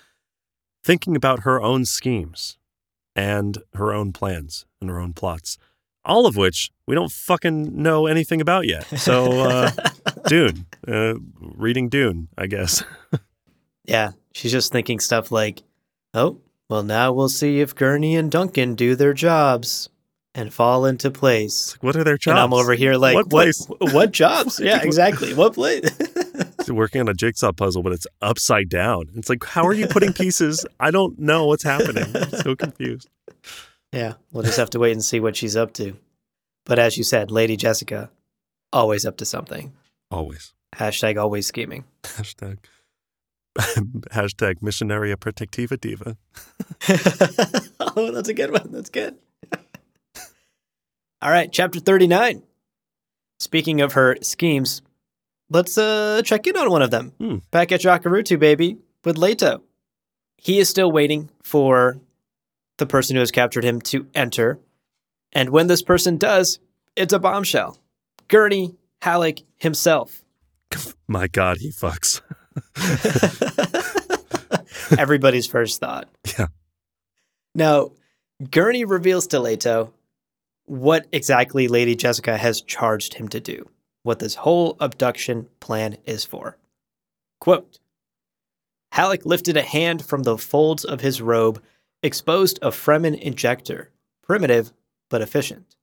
[0.85, 2.59] thinking about her own schemes
[3.17, 5.59] and her own plans and her own plots,
[6.05, 8.85] all of which we don't fucking know anything about yet.
[8.99, 9.71] So, uh,
[10.27, 12.83] Dune, uh, reading Dune, I guess.
[13.85, 14.13] yeah.
[14.35, 15.63] She's just thinking stuff like,
[16.15, 19.89] oh, well, now we'll see if Gurney and Duncan do their jobs
[20.35, 21.77] and fall into place.
[21.81, 22.33] What are their jobs?
[22.33, 23.67] And I'm over here like, What what, place?
[23.81, 24.61] what, jobs?
[24.63, 25.35] yeah, exactly.
[25.35, 25.91] What place?
[26.69, 29.11] working on a jigsaw puzzle, but it's upside down.
[29.15, 30.65] It's like, how are you putting pieces?
[30.81, 32.07] I don't know what's happening.
[32.17, 33.09] I'm so confused.
[33.93, 35.97] yeah, we'll just have to wait and see what she's up to.
[36.65, 38.11] But as you said, Lady Jessica,
[38.73, 39.73] always up to something.
[40.11, 40.55] Always.
[40.75, 41.85] Hashtag always scheming.
[42.05, 42.59] Hashtag.
[43.59, 46.17] Hashtag Missionaria Protectiva Diva.
[47.97, 48.71] oh, that's a good one.
[48.71, 49.17] That's good.
[51.23, 52.43] All right, chapter 39.
[53.39, 54.83] Speaking of her schemes,
[55.51, 57.13] let's uh check in on one of them.
[57.19, 57.37] Hmm.
[57.51, 59.63] Back at Jacurutu, baby, with Leto.
[60.39, 62.01] He is still waiting for
[62.79, 64.59] the person who has captured him to enter.
[65.33, 66.59] And when this person does,
[66.97, 67.79] it's a bombshell.
[68.29, 70.23] Gurney Halleck himself.
[71.07, 72.21] My God, he fucks.
[74.99, 76.09] Everybody's first thought.
[76.39, 76.49] Yeah.
[77.55, 77.93] Now,
[78.51, 79.93] Gurney reveals to Leto
[80.65, 83.69] what exactly Lady Jessica has charged him to do,
[84.03, 86.57] what this whole abduction plan is for.
[87.41, 87.79] Quote
[88.93, 91.63] Halleck lifted a hand from the folds of his robe,
[92.03, 93.91] exposed a Fremen injector,
[94.23, 94.73] primitive
[95.09, 95.77] but efficient.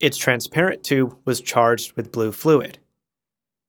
[0.00, 2.78] Its transparent tube was charged with blue fluid.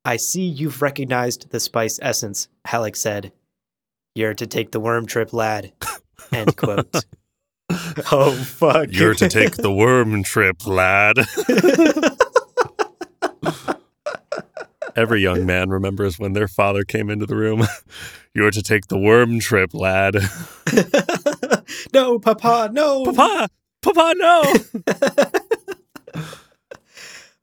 [0.05, 3.31] I see you've recognized the spice essence, Halleck said.
[4.15, 5.71] You're to take the worm trip, lad.
[6.31, 6.93] End quote.
[8.11, 8.89] Oh fuck!
[8.91, 11.17] You're to take the worm trip, lad.
[14.95, 17.63] Every young man remembers when their father came into the room.
[18.35, 20.17] You're to take the worm trip, lad.
[21.93, 23.49] no, Papa, no, Papa,
[23.81, 24.53] Papa, no.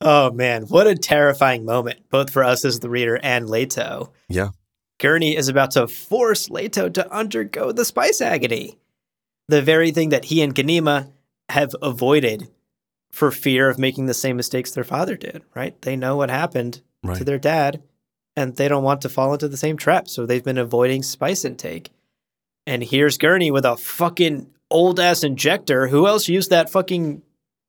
[0.01, 4.13] Oh man, what a terrifying moment, both for us as the reader and Leto.
[4.29, 4.51] Yeah.
[4.99, 8.79] Gurney is about to force Leto to undergo the spice agony.
[9.49, 11.11] The very thing that he and Ganima
[11.49, 12.49] have avoided
[13.11, 15.81] for fear of making the same mistakes their father did, right?
[15.83, 16.83] They know what happened
[17.15, 17.83] to their dad
[18.37, 21.45] and they don't want to fall into the same trap, so they've been avoiding spice
[21.45, 21.91] intake.
[22.67, 25.89] And here's Gurney with a fucking old ass injector.
[25.89, 27.23] Who else used that fucking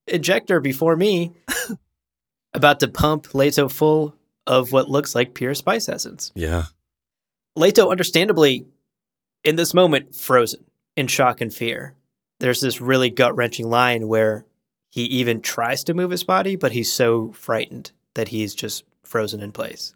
[0.07, 1.31] injector before me?
[2.53, 6.31] About to pump Leto full of what looks like pure spice essence.
[6.35, 6.65] Yeah.
[7.55, 8.65] Leto, understandably,
[9.43, 10.63] in this moment, frozen
[10.95, 11.95] in shock and fear.
[12.39, 14.45] There's this really gut wrenching line where
[14.89, 19.41] he even tries to move his body, but he's so frightened that he's just frozen
[19.41, 19.93] in place.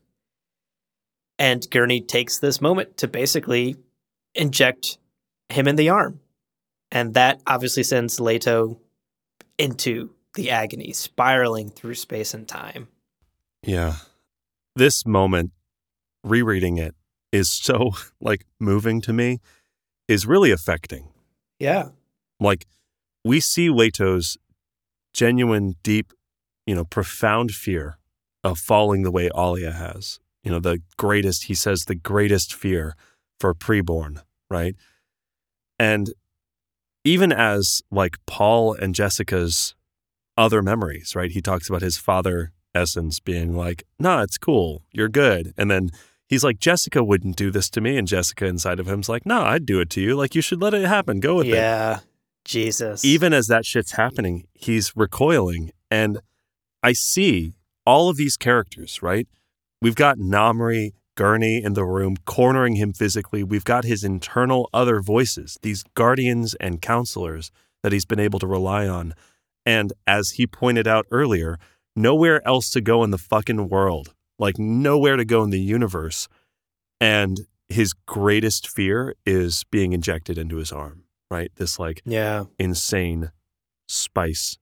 [1.37, 3.75] And Gurney takes this moment to basically
[4.33, 4.97] inject
[5.49, 6.21] him in the arm.
[6.91, 8.79] And that obviously sends Leto
[9.57, 12.87] into the agony, spiraling through space and time.
[13.63, 13.95] Yeah.
[14.75, 15.51] This moment,
[16.23, 16.95] rereading it,
[17.31, 19.39] is so like moving to me,
[20.07, 21.09] is really affecting.
[21.59, 21.89] Yeah.
[22.39, 22.67] Like
[23.23, 24.37] we see Leto's
[25.13, 26.13] genuine, deep,
[26.65, 27.97] you know, profound fear
[28.43, 30.19] of falling the way Alia has.
[30.43, 32.95] You know, the greatest, he says, the greatest fear
[33.39, 34.75] for preborn, right?
[35.79, 36.13] And
[37.03, 39.74] even as like Paul and Jessica's
[40.37, 41.31] other memories, right?
[41.31, 44.83] He talks about his father essence being like, nah, it's cool.
[44.91, 45.53] You're good.
[45.57, 45.91] And then
[46.27, 47.97] he's like, Jessica wouldn't do this to me.
[47.97, 50.15] And Jessica inside of him's like, nah, I'd do it to you.
[50.15, 51.19] Like, you should let it happen.
[51.19, 51.99] Go with it yeah.
[52.43, 53.03] Jesus.
[53.03, 55.71] even as that shit's happening, he's recoiling.
[55.89, 56.19] And
[56.83, 59.27] I see all of these characters, right?
[59.81, 63.43] We've got Namri, Gurney in the room, cornering him physically.
[63.43, 67.51] We've got his internal other voices, these guardians and counselors
[67.83, 69.13] that he's been able to rely on.
[69.65, 71.57] And as he pointed out earlier,
[71.95, 76.27] nowhere else to go in the fucking world, like nowhere to go in the universe.
[77.01, 81.51] And his greatest fear is being injected into his arm, right?
[81.55, 82.45] This like yeah.
[82.59, 83.31] insane
[83.87, 84.57] spice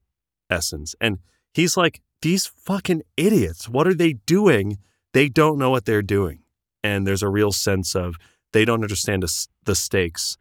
[0.50, 0.94] essence.
[1.00, 1.18] And
[1.52, 4.78] he's like, these fucking idiots, what are they doing?
[5.12, 6.40] They don't know what they're doing.
[6.82, 8.16] And there's a real sense of
[8.52, 9.22] they don't understand
[9.64, 10.36] the stakes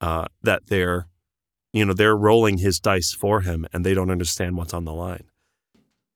[0.00, 1.06] uh, that they're,
[1.78, 4.92] you know, they're rolling his dice for him and they don't understand what's on the
[4.92, 5.24] line.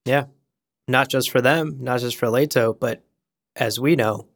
[0.04, 0.24] Yeah.
[0.88, 3.02] Not just for them, not just for Leto, but
[3.56, 4.26] as we know,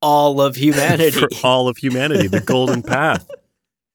[0.00, 1.10] all of humanity.
[1.10, 3.28] for all of humanity, the golden path.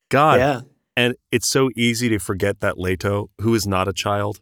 [0.10, 0.40] God.
[0.40, 0.62] yeah.
[0.96, 4.42] And it's so easy to forget that Leto, who is not a child,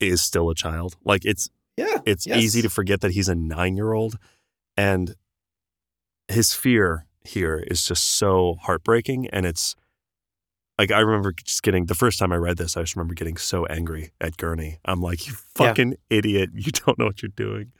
[0.00, 0.96] is still a child.
[1.04, 1.98] Like it's Yeah.
[2.06, 2.38] it's Yes.
[2.42, 4.16] easy to forget that he's a nine year old.
[4.76, 5.14] And
[6.28, 9.28] his fear here is just so heartbreaking.
[9.30, 9.74] And it's
[10.78, 13.36] like, I remember just getting the first time I read this, I just remember getting
[13.36, 14.78] so angry at Gurney.
[14.84, 15.66] I'm like, you Yeah.
[15.68, 16.50] fucking idiot.
[16.54, 17.72] You don't know what you're doing.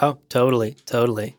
[0.00, 0.76] Oh, totally.
[0.86, 1.36] Totally.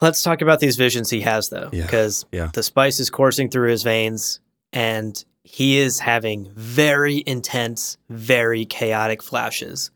[0.00, 1.82] Let's talk about these visions he has, though, Yeah.
[1.82, 2.50] because Yeah.
[2.52, 4.40] the spice is coursing through his veins
[4.72, 9.90] and he is having very intense, very chaotic flashes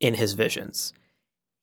[0.00, 0.92] in his visions.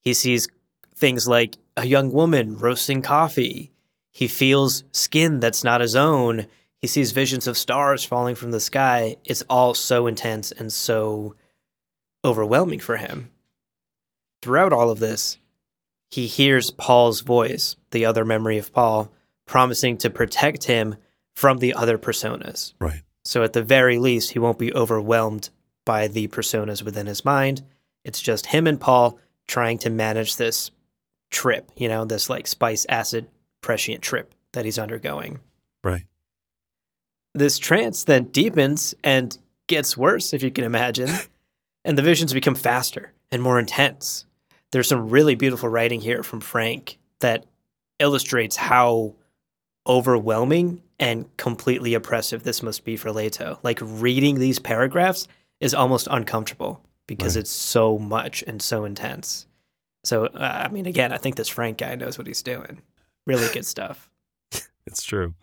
[0.02, 0.48] He sees
[0.96, 3.72] things like a young woman roasting coffee.
[4.12, 6.48] He feels skin that's not his own.
[6.84, 9.16] He sees visions of stars falling from the sky.
[9.24, 11.34] It's all so intense and so
[12.26, 13.32] overwhelming for him.
[14.42, 15.38] Throughout all of this,
[16.12, 19.14] he hears Paul's voice, the other memory of Paul,
[19.46, 20.98] promising to protect him
[21.38, 22.74] from the other personas.
[22.82, 23.04] Right.
[23.24, 25.52] So, at the very least, he won't be overwhelmed
[25.86, 27.64] by the personas within his mind.
[28.04, 29.18] It's just him and Paul
[29.48, 30.70] trying to manage this
[31.32, 33.30] trip, you know, this like spice acid
[33.62, 35.40] prescient trip that he's undergoing.
[35.82, 36.04] Right.
[37.34, 41.10] This trance then deepens and gets worse, if you can imagine,
[41.86, 44.26] and the visions become faster and more intense.
[44.72, 47.46] There's some really beautiful writing here from Frank that
[48.00, 49.16] illustrates how
[49.88, 53.60] overwhelming and completely oppressive this must be for Leto.
[53.64, 55.28] Like reading these paragraphs
[55.60, 57.42] is almost uncomfortable because Right.
[57.42, 59.46] it's so much and so intense.
[60.06, 62.82] So, uh, I mean, again, I think this Frank guy knows what he's doing.
[63.26, 64.10] Really good stuff.
[64.86, 65.34] It's true.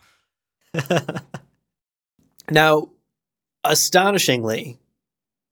[2.51, 2.89] now,
[3.65, 4.79] astonishingly,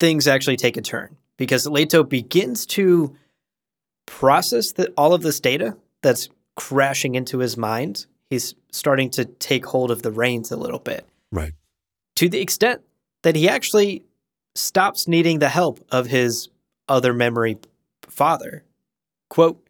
[0.00, 3.14] things actually take a turn because Leto begins to
[4.06, 8.06] process the, all of this data that's crashing into his mind.
[8.30, 11.06] He's starting to take hold of the reins a little bit.
[11.30, 11.52] Right.
[12.16, 12.80] to the extent
[13.22, 14.02] that he actually
[14.54, 16.48] stops needing the help of his
[16.88, 17.58] other memory
[18.02, 18.64] father.
[19.28, 19.62] Quote,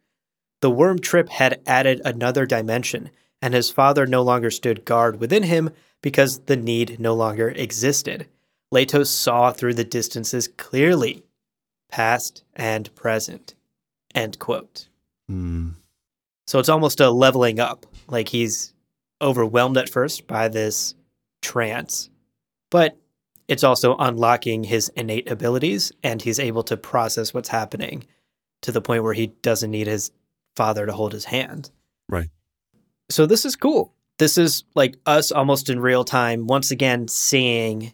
[0.61, 3.11] the worm trip had added another dimension,
[3.41, 5.71] and his father no longer stood guard within him
[6.03, 8.27] because the need no longer existed.
[8.71, 11.25] Leto saw through the distances clearly,
[11.91, 13.55] past and present.
[14.15, 14.89] End quote.
[15.31, 15.75] Mm.
[16.47, 17.87] So it's almost a leveling up.
[18.09, 18.75] Like he's
[19.21, 20.95] overwhelmed at first by this
[21.43, 22.11] trance,
[22.71, 22.97] but
[23.49, 28.05] it's also unlocking his innate abilities and he's able to process what's happening
[28.63, 30.11] to the point where he doesn't need his
[30.57, 31.71] father to hold his hand.
[32.09, 32.29] Right.
[33.11, 33.93] So this is cool.
[34.19, 37.93] This is like us almost in real time, once again seeing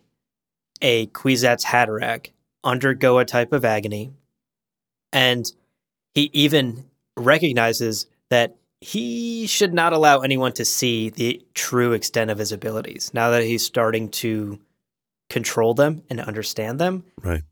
[0.80, 2.30] a Kwisatz Haderach
[2.62, 4.12] undergo a type of agony.
[5.12, 5.44] And
[6.14, 12.38] he even recognizes that he should not allow anyone to see the true extent of
[12.38, 13.12] his abilities.
[13.14, 14.58] Now that he's starting to
[15.30, 17.42] control them and understand them, Right.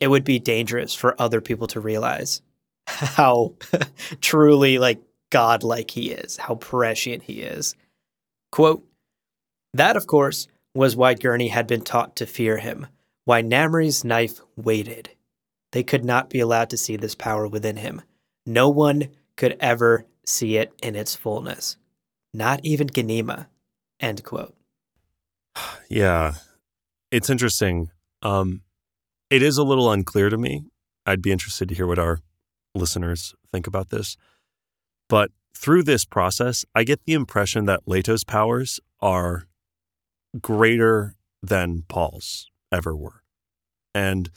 [0.00, 2.42] it would be dangerous for other people to realize
[2.86, 3.54] how
[4.20, 5.00] truly like
[5.32, 7.74] godlike he is, how prescient he is.
[8.52, 8.84] Quote,
[9.74, 12.86] that of course was why Gurney had been taught to fear him,
[13.24, 15.10] why Namri's knife waited.
[15.72, 18.02] They could not be allowed to see this power within him.
[18.46, 21.76] No one could ever see it in its fullness.
[22.34, 23.46] Not even Ganima.
[23.98, 24.54] End quote.
[25.88, 26.34] Yeah.
[27.10, 27.90] It's interesting.
[28.22, 28.62] Um,
[29.28, 30.64] it is a little unclear to me.
[31.04, 32.20] I'd be interested to hear what our
[32.74, 34.16] listeners think about this.
[35.12, 39.46] But through this process, I get the impression that Leto's powers are
[40.40, 43.22] greater than Paul's ever were.
[43.94, 44.30] And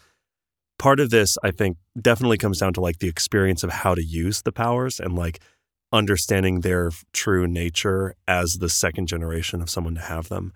[0.77, 4.03] part of this, I think, definitely comes down to like the experience of how to
[4.03, 5.39] use the powers and like
[5.93, 10.51] understanding their true nature as the second generation of someone to have them.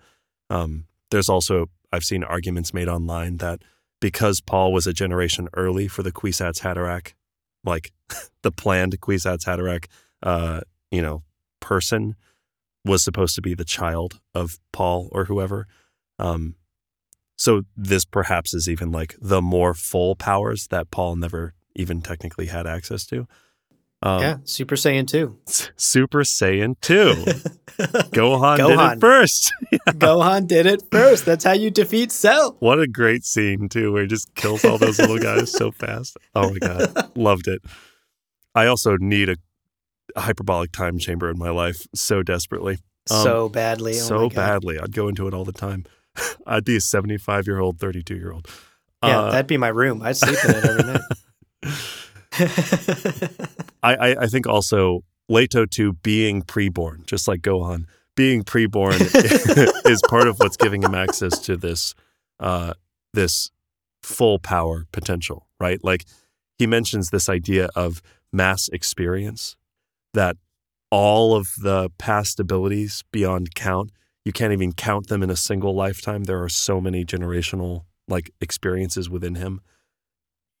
[0.50, 3.62] Um, there's also, I've seen arguments made online that
[4.02, 7.14] because Paul was a generation early for the Kwisatz Haderach,
[7.64, 7.92] like
[8.42, 9.86] the planned Kwisatz Haderach,
[10.22, 11.22] uh, you know,
[11.60, 12.16] person
[12.84, 15.66] was supposed to be the child of Paul or whoever.
[16.18, 16.56] Um,
[17.36, 22.46] so this perhaps is even like the more full powers that Paul never even technically
[22.46, 23.26] had access to.
[24.02, 25.38] Um, yeah, Super Saiyan 2.
[25.76, 27.12] Super Saiyan 2.
[28.12, 29.52] Gohan, Gohan, did it first.
[29.88, 31.26] Gohan did it first.
[31.26, 32.56] That's how you defeat Cell.
[32.60, 36.16] what a great scene, too, where he just kills all those little guys so fast.
[36.34, 37.10] Oh my God.
[37.14, 37.62] Loved it.
[38.54, 39.36] I also need a
[40.16, 42.78] hyperbolic time chamber in my life so desperately.
[43.10, 43.92] Um, so badly.
[43.92, 44.78] Oh so badly.
[44.78, 45.84] I'd go into it all the time.
[46.46, 48.46] I'd be a 75 year old, 32 year old.
[49.02, 50.02] Yeah, Uh, that'd be my room.
[50.02, 51.00] I'd sleep in it every night.
[53.82, 59.00] I, I, I think also Leto too being preborn, just like Gohan, being preborn
[59.90, 61.94] is part of what's giving him access to this
[62.38, 62.74] uh,
[63.14, 63.50] this
[64.02, 65.82] full power potential, right?
[65.82, 66.04] Like
[66.58, 69.56] he mentions this idea of mass experience
[70.14, 70.36] that
[70.90, 73.90] all of the past abilities beyond count,
[74.24, 76.24] you can't even count them in a single lifetime.
[76.24, 79.60] There are so many generational like experiences within him.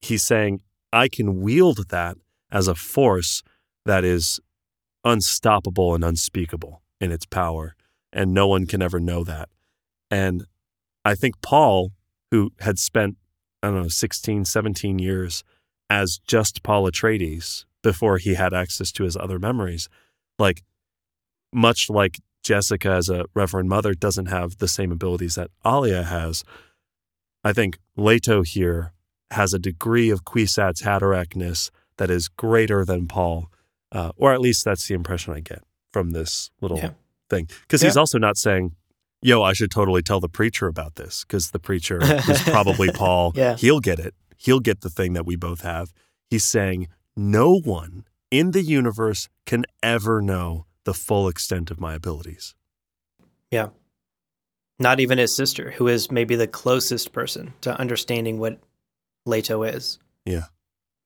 [0.00, 0.60] He's saying,
[0.92, 2.16] I can wield that
[2.50, 3.42] as a force
[3.84, 4.40] that is
[5.04, 7.74] unstoppable and unspeakable in its power,
[8.12, 9.48] and no one can ever know that.
[10.10, 10.44] And
[11.04, 11.92] I think Paul,
[12.30, 13.16] who had spent,
[13.62, 15.44] I don't know, 16, 17 years
[15.88, 19.88] as just Paul Atreides before he had access to his other memories,
[20.38, 20.62] like
[21.52, 26.44] much like Jessica as a Reverend Mother doesn't have the same abilities that Alia has,
[27.44, 28.92] I think Leto here
[29.30, 33.50] has a degree of Kwisatz Haderachness that is greater than Paul,
[33.92, 35.62] uh, or at least that's the impression I get
[35.92, 36.90] from this little Yeah.
[37.28, 37.48] thing.
[37.62, 38.74] Because he's also not saying,
[39.22, 43.32] "Yo, I should totally tell the preacher about this," because the preacher is probably Paul.
[43.34, 43.56] Yeah.
[43.56, 44.14] He'll get it.
[44.36, 45.92] He'll get the thing that we both have.
[46.30, 46.88] He's saying,
[47.22, 52.54] "No one in the universe can ever know the full extent of my abilities."
[53.50, 53.68] Yeah.
[54.78, 58.58] Not even his sister, who is maybe the closest person to understanding what
[59.26, 59.98] Leto is.
[60.24, 60.44] Yeah.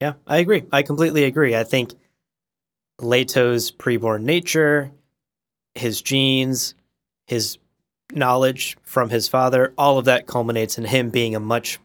[0.00, 0.62] Yeah, I agree.
[0.70, 1.56] I completely agree.
[1.56, 1.94] I think
[3.00, 4.92] Leto's preborn nature,
[5.74, 6.76] his genes,
[7.26, 7.58] his
[8.12, 11.80] knowledge from his father, all of that culminates in him being a much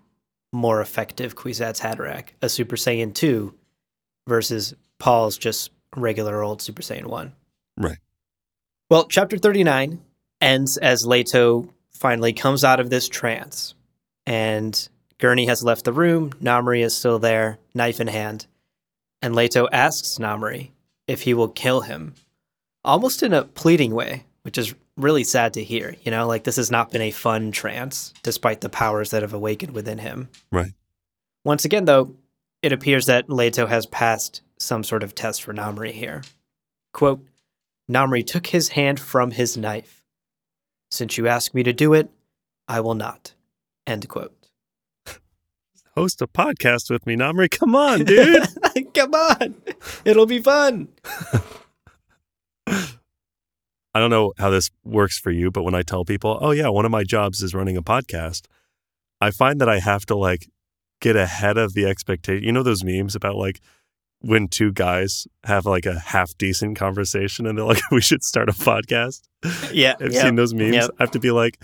[0.53, 3.55] more effective Kwisatz Haderach, a Super Saiyan 2
[4.30, 7.34] versus Paul's just regular old Super Saiyan 1.
[7.77, 7.97] Right.
[8.89, 9.99] Well, chapter 39
[10.41, 13.75] ends as Leto finally comes out of this trance
[14.25, 16.32] and Gurney has left the room.
[16.41, 18.47] Namri is still there, knife in hand.
[19.21, 20.71] And Leto asks Namri
[21.07, 22.13] if he will kill him,
[22.86, 25.95] almost in a pleading way, which is really sad to hear.
[26.03, 29.34] You know, like this has not been a fun trance, despite the powers that have
[29.34, 30.30] awakened within him.
[30.51, 30.71] Right.
[31.43, 32.15] Once again, though,
[32.62, 36.24] it appears that Leto has passed some sort of test for Namri here.
[36.93, 37.26] Quote
[37.89, 40.03] Namri took his hand from his knife.
[40.91, 42.10] Since you ask me to do it,
[42.68, 43.34] I will not.
[43.88, 44.36] End quote.
[45.95, 47.49] Host a podcast with me, Namri.
[47.49, 48.47] Come on, dude.
[48.93, 49.55] Come on.
[50.05, 50.89] It'll be fun.
[52.68, 56.70] I don't know how this works for you, but when I tell people, oh, yeah,
[56.70, 58.45] one of my jobs is running a podcast,
[59.20, 60.47] I find that I have to like
[61.00, 62.43] get ahead of the expectation.
[62.43, 63.62] You know, those memes about like
[64.22, 68.50] when two guys have like a half decent conversation and they're like, we should start
[68.50, 69.22] a podcast?
[69.72, 69.95] Yeah.
[70.00, 70.76] I've yep, seen those memes.
[70.76, 70.91] yep.
[71.00, 71.58] I have to be like,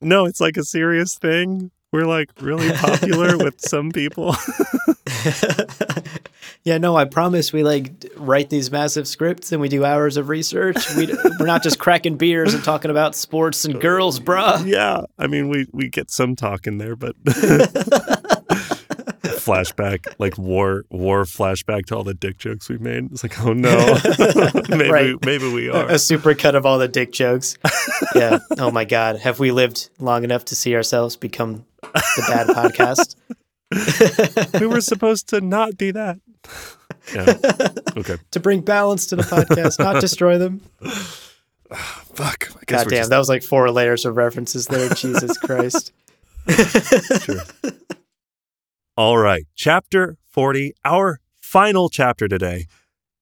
[0.00, 1.70] no, it's like a serious thing.
[1.92, 4.34] We're like really popular with some people.
[6.64, 10.30] yeah, no, I promise we like write these massive scripts and we do hours of
[10.30, 10.78] research.
[10.96, 14.66] We, d- we're not just cracking beers and talking about sports and girls, bruh.
[14.66, 15.02] yeah.
[15.18, 17.14] I mean, we, we get some talk in there, but
[19.44, 23.10] flashback, like war, war flashback to all the dick jokes we made.
[23.12, 23.98] It's like, oh no,
[24.68, 25.24] maybe, Right.
[25.24, 25.98] maybe we A are.
[25.98, 27.56] super cut of all the dick jokes.
[28.14, 28.38] yeah.
[28.58, 29.16] Oh my God.
[29.16, 33.16] Have we lived long enough to see ourselves become the bad podcast?
[34.60, 36.18] we were supposed to not do that.
[37.14, 37.34] Yeah.
[37.96, 38.16] Okay.
[38.32, 40.60] to bring balance to the podcast, not destroy them.
[41.72, 42.50] Fuck.
[42.54, 44.88] I God damn, just- that was like four layers of references there.
[44.90, 45.92] Jesus Christ.
[48.94, 49.46] All right.
[49.54, 52.66] Chapter 40, our final chapter today,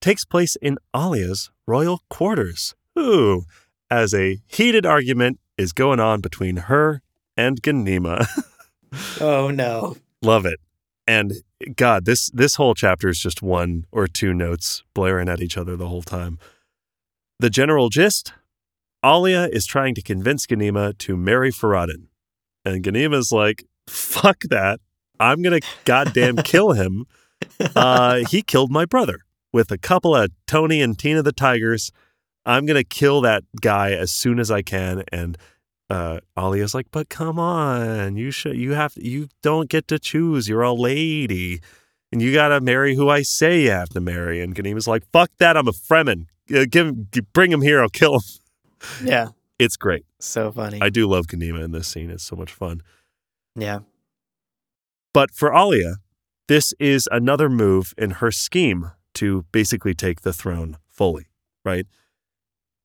[0.01, 2.75] takes place in Alia's royal quarters.
[2.99, 3.45] Ooh,
[3.89, 7.03] as a heated argument is going on between her
[7.37, 8.27] and Ganima.
[9.21, 9.97] Oh no.
[10.21, 10.59] Love it.
[11.07, 11.33] And
[11.77, 15.77] God, this this whole chapter is just one or two notes blaring at each other
[15.77, 16.41] the whole time.
[17.39, 18.33] The general gist:
[19.05, 22.09] Alia is trying to convince Ganima to marry Farad'n,
[22.65, 24.81] and Ganima's like, "Fuck that!
[25.21, 27.07] I'm gonna goddamn kill him.
[27.77, 29.21] Uh, he killed my brother
[29.53, 31.91] with a couple of Tony and Tina the Tigers.
[32.45, 35.39] I'm gonna kill that guy as soon as I can." And
[35.91, 40.49] uh, Alia's like, but come on, you should, you have, you don't get to choose.
[40.49, 41.61] You're a lady,
[42.13, 44.41] and you gotta marry who I say you have to marry.
[44.41, 46.27] And Ganima's like, fuck that, I'm a Fremen.
[46.55, 48.23] Uh, give, him- bring him here, I'll kill him.
[49.05, 49.29] Yeah.
[49.59, 50.05] It's great.
[50.19, 50.79] So funny.
[50.81, 52.11] I do love Ganima in this scene.
[52.11, 52.83] It's so much fun.
[53.57, 53.81] yeah.
[55.13, 55.97] But for Alia,
[56.49, 61.27] this is another move in her scheme to basically take the throne fully,
[61.65, 61.87] right?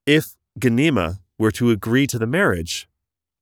[0.05, 2.87] If Ganima were to agree to the marriage,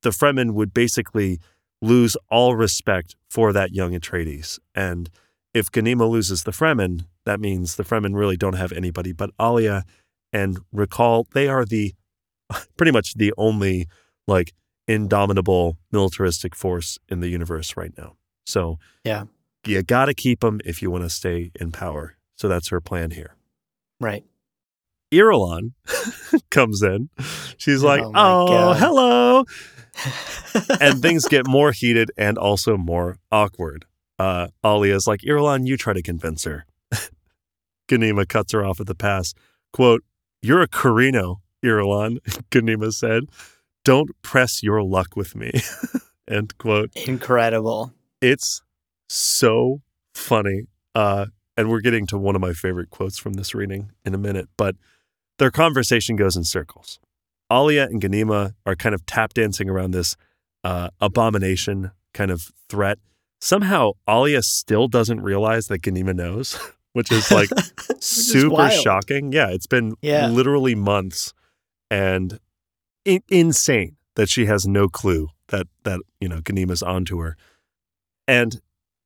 [0.02, 1.40] the Fremen would basically
[1.80, 4.58] lose all respect for that young Atreides.
[4.74, 5.10] And
[5.52, 9.84] if Ganima loses the Fremen, that means the Fremen really don't have anybody but Alia.
[10.32, 11.94] And recall, they are the
[12.76, 13.86] pretty much the only
[14.26, 14.52] like
[14.86, 18.16] indomitable militaristic force in the universe right now.
[18.44, 19.24] So Yeah.
[19.66, 22.16] you got to keep them if you want to stay in power.
[22.36, 23.34] So that's her plan here.
[24.00, 24.24] Right.
[25.12, 25.72] Irulan
[26.50, 27.08] comes in.
[27.56, 29.44] She's like, Oh "Oh, hello,"
[30.80, 33.84] and things get more heated and also more awkward.
[34.18, 36.66] Uh, Alia's like, "Irulan, you try to convince her."
[37.88, 39.34] Ganima cuts her off at the pass.
[39.72, 40.02] "Quote:
[40.42, 42.18] You're a Corrino, Irulan."
[42.50, 43.24] Ganima said,
[43.84, 45.52] "Don't press your luck with me."
[46.28, 46.90] End quote.
[47.06, 47.92] Incredible.
[48.24, 48.62] It's
[49.08, 49.82] so
[50.14, 50.62] funny.
[50.94, 54.18] Uh, and we're getting to one of my favorite quotes from this reading in a
[54.18, 54.76] minute, but
[55.38, 56.98] their conversation goes in circles.
[57.52, 60.16] Alia and Ganima are kind of tap dancing around this
[60.64, 62.98] uh, abomination kind of threat.
[63.40, 66.58] Somehow, Alia still doesn't realize that Ganima knows,
[66.94, 67.50] which is like
[68.00, 68.72] super wild.
[68.72, 69.32] shocking.
[69.32, 70.28] Yeah, it's been Yeah.
[70.28, 71.34] literally months
[71.90, 72.40] and
[73.04, 77.36] in- insane that she has no clue that that you know Ganima's onto her.
[78.26, 78.60] And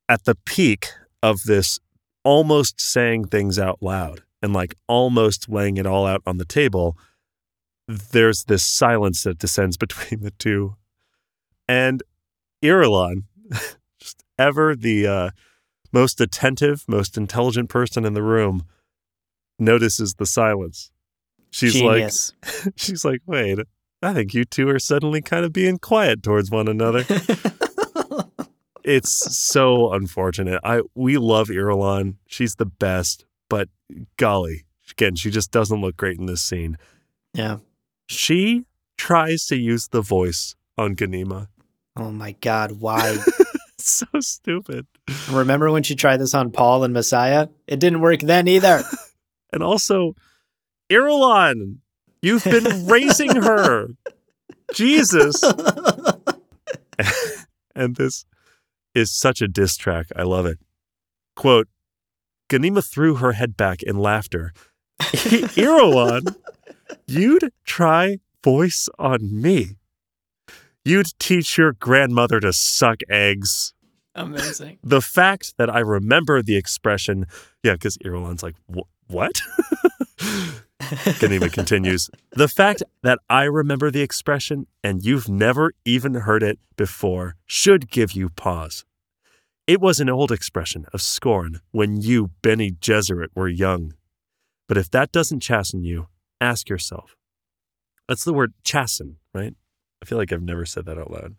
[0.08, 0.86] at the peak
[1.22, 1.78] of this
[2.24, 6.96] almost saying things out loud and like almost laying it all out on the table,
[7.86, 10.76] there's this silence that descends between the two.
[11.66, 12.02] And
[12.62, 13.24] Irulan,
[14.00, 15.30] just ever the uh,
[15.92, 18.64] most attentive, most intelligent person in the room,
[19.58, 20.90] notices the silence.
[21.50, 22.32] She's Genius.
[22.42, 23.58] like, she's like, wait,
[24.02, 27.04] I think you two are suddenly kind of being quiet towards one another.
[28.88, 30.60] It's so unfortunate.
[30.64, 32.14] I we love Irulan.
[32.26, 33.68] She's the best, but
[34.16, 36.76] golly, again, she just doesn't look great in this scene.
[37.34, 37.58] yeah.
[38.10, 38.64] She
[38.96, 41.48] tries to use the voice on Ganima.
[41.96, 42.72] Oh my God.
[42.80, 43.18] Why?
[43.80, 44.86] So stupid.
[45.30, 47.48] Remember when she tried this on Paul and Messiah?
[47.66, 48.82] It didn't work then either.
[49.52, 50.14] And also,
[50.90, 51.78] Irulan,
[52.20, 53.88] you've been raising her.
[54.74, 55.42] Jesus.
[57.74, 58.26] and this
[58.94, 60.06] is such a diss track.
[60.16, 60.58] I love it.
[61.36, 61.68] Quote
[62.48, 64.52] Ganima threw her head back in laughter.
[65.00, 66.34] Irulan,
[67.06, 69.76] you'd try voice on me.
[70.84, 73.74] You'd teach your grandmother to suck eggs.
[74.14, 74.78] Amazing.
[74.82, 77.26] The fact that I remember the expression,
[77.62, 78.56] yeah, because Irulan's like,
[79.06, 79.40] what?
[80.18, 86.58] Ganima continues, the fact that I remember the expression and you've never even heard it
[86.76, 88.84] before should give you pause.
[89.66, 93.92] It was an old expression of scorn when you, Bene Gesserit, were young.
[94.66, 96.08] But if that doesn't chasten you,
[96.40, 97.16] ask yourself.
[98.08, 99.54] That's the word chasten, right?
[100.02, 101.36] I feel like I've never said that out loud.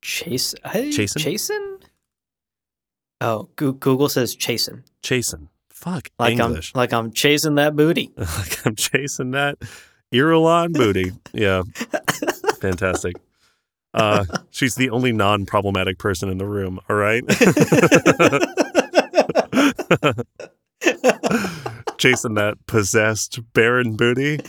[0.00, 0.54] Chase.
[0.64, 1.22] Hey, Chasen?
[1.22, 1.82] Chasen?
[3.20, 4.84] Oh, Google says chasen.
[5.02, 5.48] Chasten.
[5.76, 6.72] Fuck Like English.
[6.74, 8.10] I'm like I'm chasing that booty.
[8.16, 9.58] like I'm chasing that
[10.12, 11.12] Irulan booty.
[11.34, 11.62] Yeah.
[12.60, 13.16] Fantastic.
[13.92, 16.80] Uh, she's the only non problematic person in the room.
[16.88, 17.22] All right.
[21.98, 24.40] Chasing that possessed barren booty.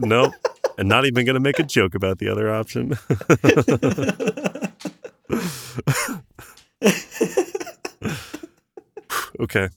[0.00, 0.34] Nope.
[0.78, 2.98] And not even going to make a joke about the other option.
[9.40, 9.68] okay.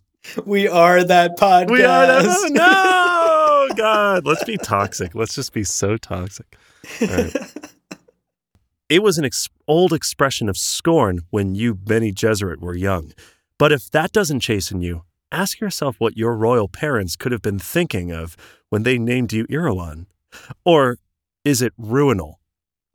[0.46, 1.72] We are that podcast.
[1.72, 2.52] We are that.
[2.52, 4.26] No, God.
[4.26, 5.16] Let's be toxic.
[5.16, 6.58] Let's just be so toxic.
[7.02, 7.36] Right.
[8.90, 13.14] It was an ex- old expression of scorn when you, Bene Gesserit, were young.
[13.60, 17.60] But if that doesn't chasten you, ask yourself what your royal parents could have been
[17.60, 18.36] thinking of
[18.70, 20.08] when they named you Irulan.
[20.66, 20.98] Or
[21.46, 22.40] is it ruinal?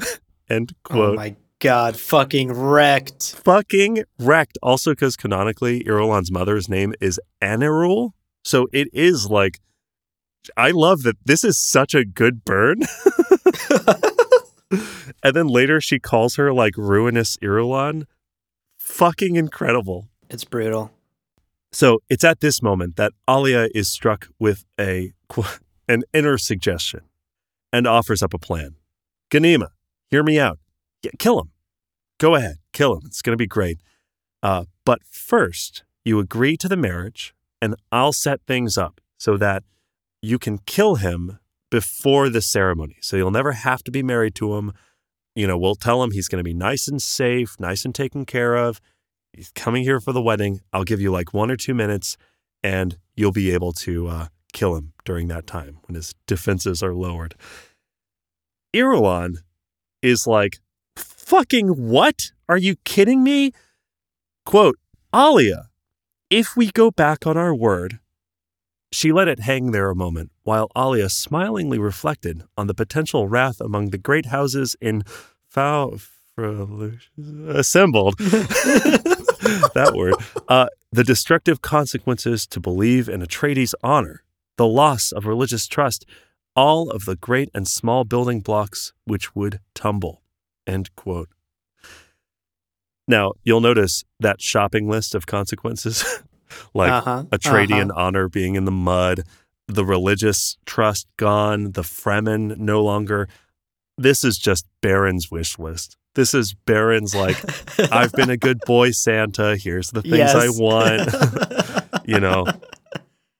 [0.50, 1.14] End Oh quote.
[1.16, 3.34] my god, fucking wrecked.
[3.42, 4.58] Fucking wrecked.
[4.62, 8.10] Also, because canonically, Irulan's mother's name is Anirul.
[8.44, 9.60] So it is like,
[10.58, 12.82] I love that this is such a good burn.
[15.22, 18.04] and then later she calls her like ruinous Irulan.
[18.78, 20.08] Fucking incredible.
[20.28, 20.90] It's brutal.
[21.72, 25.12] So it's at this moment that Alia is struck with a
[25.88, 27.00] an inner suggestion
[27.72, 28.74] and offers up a plan.
[29.30, 29.68] Ganima,
[30.10, 30.58] hear me out.
[31.02, 31.50] Yeah, kill him.
[32.24, 33.02] Go ahead, kill him.
[33.04, 33.82] It's going to be great.
[34.42, 39.62] Uh, but first, you agree to the marriage, and I'll set things up so that
[40.22, 41.38] you can kill him
[41.70, 42.96] before the ceremony.
[43.02, 44.72] So you'll never have to be married to him.
[45.34, 48.24] You know, we'll tell him he's going to be nice and safe, nice and taken
[48.24, 48.80] care of.
[49.34, 50.62] He's coming here for the wedding.
[50.72, 52.16] I'll give you like one or two minutes,
[52.62, 56.94] and you'll be able to uh, kill him during that time when his defenses are
[56.94, 57.34] lowered.
[58.74, 59.40] Irulan
[60.00, 60.60] is like,
[61.24, 62.32] fucking what?
[62.48, 63.52] Are you kidding me?
[64.44, 64.78] Quote,
[65.14, 65.68] Alia,
[66.30, 68.00] if we go back on our word,
[68.92, 73.60] she let it hang there a moment while Alia smilingly reflected on the potential wrath
[73.60, 75.02] among the great houses in
[75.48, 75.96] Fau
[77.48, 78.18] assembled.
[78.18, 80.14] that word.
[80.48, 84.24] Uh, the destructive consequences to believe in Atreides' honor,
[84.56, 86.04] the loss of religious trust,
[86.56, 90.23] all of the great and small building blocks which would tumble.
[90.66, 91.28] End quote.
[93.06, 96.22] Now, you'll notice that shopping list of consequences,
[96.74, 97.24] like uh-huh.
[97.30, 98.00] Atreidian uh-huh.
[98.00, 99.24] honor being in the mud,
[99.68, 103.28] the religious trust gone, the Fremen no longer.
[103.98, 105.96] This is just Baron's wish list.
[106.14, 107.36] This is Baron's like,
[107.92, 109.56] I've been a good boy, Santa.
[109.56, 112.04] Here's the things I want.
[112.06, 112.46] you know,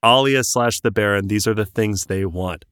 [0.05, 2.65] Alia slash the Baron, these are the things they want.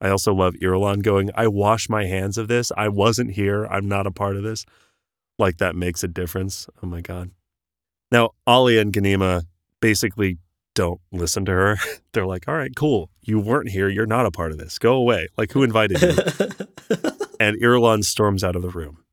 [0.00, 2.72] I also love Irulan going, I wash my hands of this.
[2.76, 3.66] I wasn't here.
[3.66, 4.64] I'm not a part of this.
[5.38, 6.68] Like that makes a difference.
[6.82, 7.30] Oh my God.
[8.10, 9.44] Now, Ali and Ganima
[9.80, 10.38] basically
[10.74, 11.78] don't listen to her.
[12.12, 13.10] They're like, all right, cool.
[13.22, 13.88] You weren't here.
[13.88, 14.78] You're not a part of this.
[14.78, 15.28] Go away.
[15.36, 16.08] Like, who invited you?
[17.40, 19.04] and Irulan storms out of the room.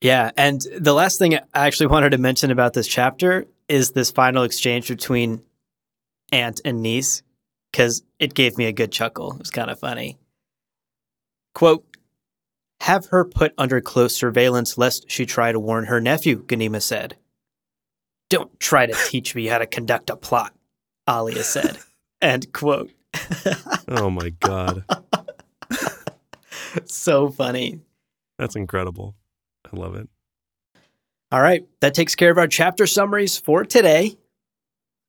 [0.00, 4.12] Yeah, and the last thing I actually wanted to mention about this chapter is this
[4.12, 5.42] final exchange between
[6.30, 7.22] aunt and niece,
[7.70, 9.32] because it gave me a good chuckle.
[9.32, 10.18] It was kind of funny.
[11.54, 11.84] Quote,
[12.80, 17.16] have her put under close surveillance lest she try to warn her nephew, Ganima said.
[18.30, 20.54] Don't try to teach me how to conduct a plot,
[21.08, 21.78] Alia said.
[22.22, 22.90] End quote.
[23.88, 24.84] Oh my God.
[26.84, 27.80] so funny.
[28.38, 29.14] That's incredible.
[29.70, 30.08] I love it.
[31.30, 34.16] All right, that takes care of our chapter summaries for today.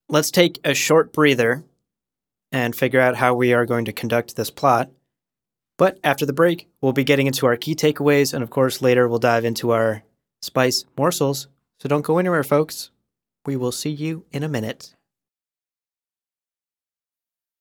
[0.09, 1.63] Let's take a short breather
[2.51, 4.89] and figure out how we are going to conduct this plot.
[5.77, 9.07] But after the break, we'll be getting into our key takeaways, and of course, later
[9.07, 10.03] we'll dive into our
[10.41, 11.47] spice morsels.
[11.79, 12.91] So don't go anywhere, folks.
[13.45, 14.93] We will see you in a minute.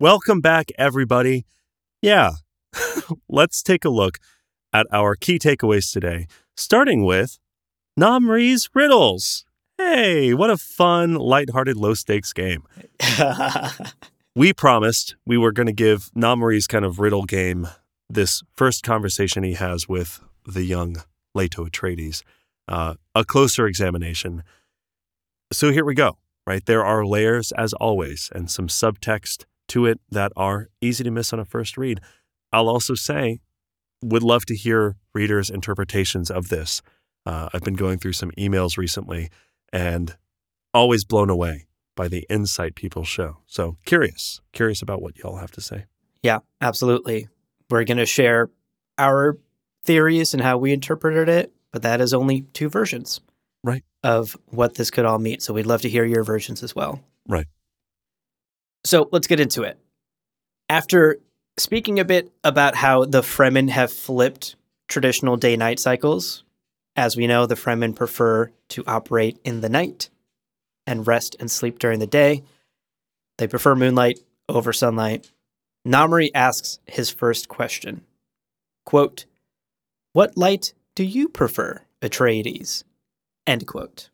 [0.00, 1.44] Welcome back, everybody.
[2.00, 2.34] Yeah,
[3.28, 4.18] let's take a look
[4.72, 7.40] at our key takeaways today, starting with
[7.98, 9.44] Namri's Riddles.
[9.76, 12.62] Hey, what a fun, lighthearted, low stakes game.
[14.36, 17.66] we promised we were going to give Namri's kind of riddle game
[18.08, 21.02] this first conversation he has with the young
[21.34, 22.22] Leto Atreides
[22.68, 24.44] uh, a closer examination.
[25.52, 26.64] So here we go, right?
[26.64, 31.32] There are layers, as always, and some subtext to it that are easy to miss
[31.32, 32.00] on a first read.
[32.52, 33.40] I'll also say,
[34.02, 36.82] would love to hear readers' interpretations of this.
[37.26, 39.28] Uh, I've been going through some emails recently
[39.72, 40.16] and
[40.72, 41.66] always blown away
[41.96, 43.38] by the insight people show.
[43.46, 45.86] So curious, curious about what y'all have to say.
[46.22, 47.28] Yeah, absolutely.
[47.70, 48.50] We're going to share
[48.96, 49.36] our
[49.84, 53.20] theories and how we interpreted it, but that is only two versions
[53.64, 53.82] Right.
[54.02, 55.40] of what this could all mean.
[55.40, 57.00] So we'd love to hear your versions as well.
[57.28, 57.46] Right.
[58.84, 59.78] So let's get into it.
[60.68, 61.18] After
[61.58, 64.56] speaking a bit about how the Fremen have flipped
[64.86, 66.44] traditional day night cycles,
[66.96, 70.10] as we know, the Fremen prefer to operate in the night
[70.86, 72.42] and rest and sleep during the day.
[73.36, 75.30] They prefer moonlight over sunlight.
[75.86, 78.02] Namri asks his first question
[78.84, 79.26] quote,
[80.12, 82.84] What light do you prefer, Atreides?
[83.46, 84.10] End quote.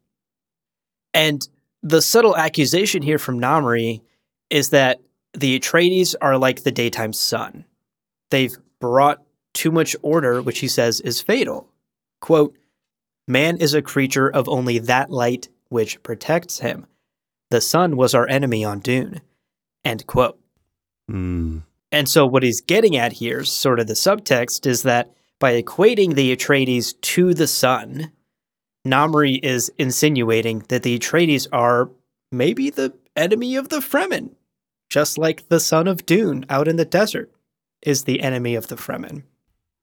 [1.14, 1.48] And
[1.82, 4.02] the subtle accusation here from Namri
[4.50, 5.00] is that
[5.32, 7.64] the Atreides are like the daytime sun.
[8.30, 9.22] They've brought
[9.52, 11.68] too much order, which he says is fatal.
[12.20, 12.56] Quote,
[13.26, 16.86] Man is a creature of only that light which protects him.
[17.50, 19.20] The sun was our enemy on Dune.
[19.84, 20.38] End quote.
[21.10, 25.60] Mm, And so, what he's getting at here, sort of the subtext, is that by
[25.60, 28.12] equating the Atreides to the sun,
[28.86, 31.90] Namri is insinuating that the Atreides are
[32.32, 34.34] maybe the enemy of the Fremen,
[34.90, 37.30] just like the sun of Dune out in the desert
[37.82, 39.22] is the enemy of the Fremen.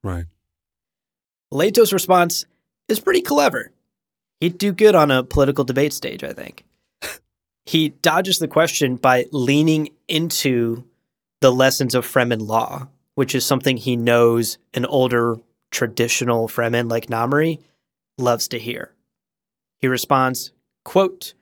[0.02, 0.26] right.
[1.50, 2.46] Leto's response
[2.88, 3.72] is pretty clever.
[4.40, 6.64] He'd do good on a political debate stage, I think.
[7.66, 10.84] he dodges the question by leaning into
[11.42, 15.36] the lessons of Fremen law, which is something he knows an older
[15.70, 17.58] traditional Fremen like Namri
[18.18, 18.94] loves to hear.
[19.78, 20.52] He responds,
[20.84, 21.34] quote,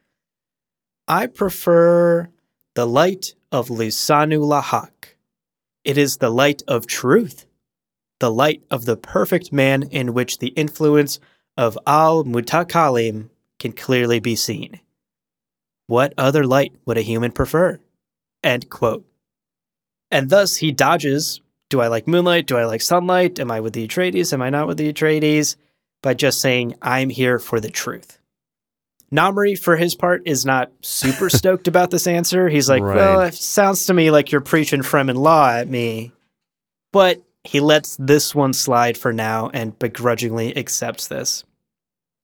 [1.10, 2.28] I prefer
[2.76, 5.16] the light of Lisan al-Haqq.
[5.82, 7.46] It is the light of truth
[8.20, 11.18] the light of the perfect man in which the influence
[11.56, 14.78] of Al Mutakalim can clearly be seen.
[15.88, 17.80] What other light would a human prefer?
[18.44, 19.04] End quote.
[20.12, 21.40] And thus he dodges
[21.70, 22.46] do I like moonlight?
[22.46, 23.40] Do I like sunlight?
[23.40, 24.32] Am I with the Atreides?
[24.32, 25.56] Am I not with the Atreides?
[26.02, 28.19] By just saying, I'm here for the truth.
[29.12, 32.48] Namri, for his part, is not super stoked about this answer.
[32.48, 32.96] He's like, Right.
[32.96, 36.12] well, it sounds to me like you're preaching Fremen law at me.
[36.92, 41.44] But he lets this one slide for now and begrudgingly accepts this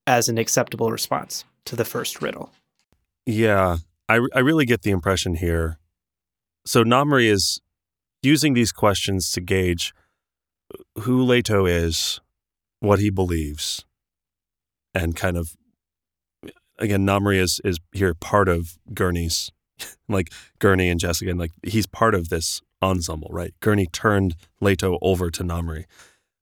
[0.07, 2.51] as an acceptable response to the first riddle.
[3.25, 3.79] Yeah,
[4.09, 5.79] I, I really get the impression here.
[6.65, 7.61] So Namri is
[8.23, 9.95] using these questions to gauge
[11.01, 12.21] who Leto is,
[12.81, 13.85] what he believes,
[14.95, 15.57] and kind of
[16.79, 19.51] again, Namri is is here part of Gurney's
[20.09, 23.55] like Gurney and Jessica, and like he's part of this ensemble, right?
[23.61, 25.85] Gurney turned Leto over to Namri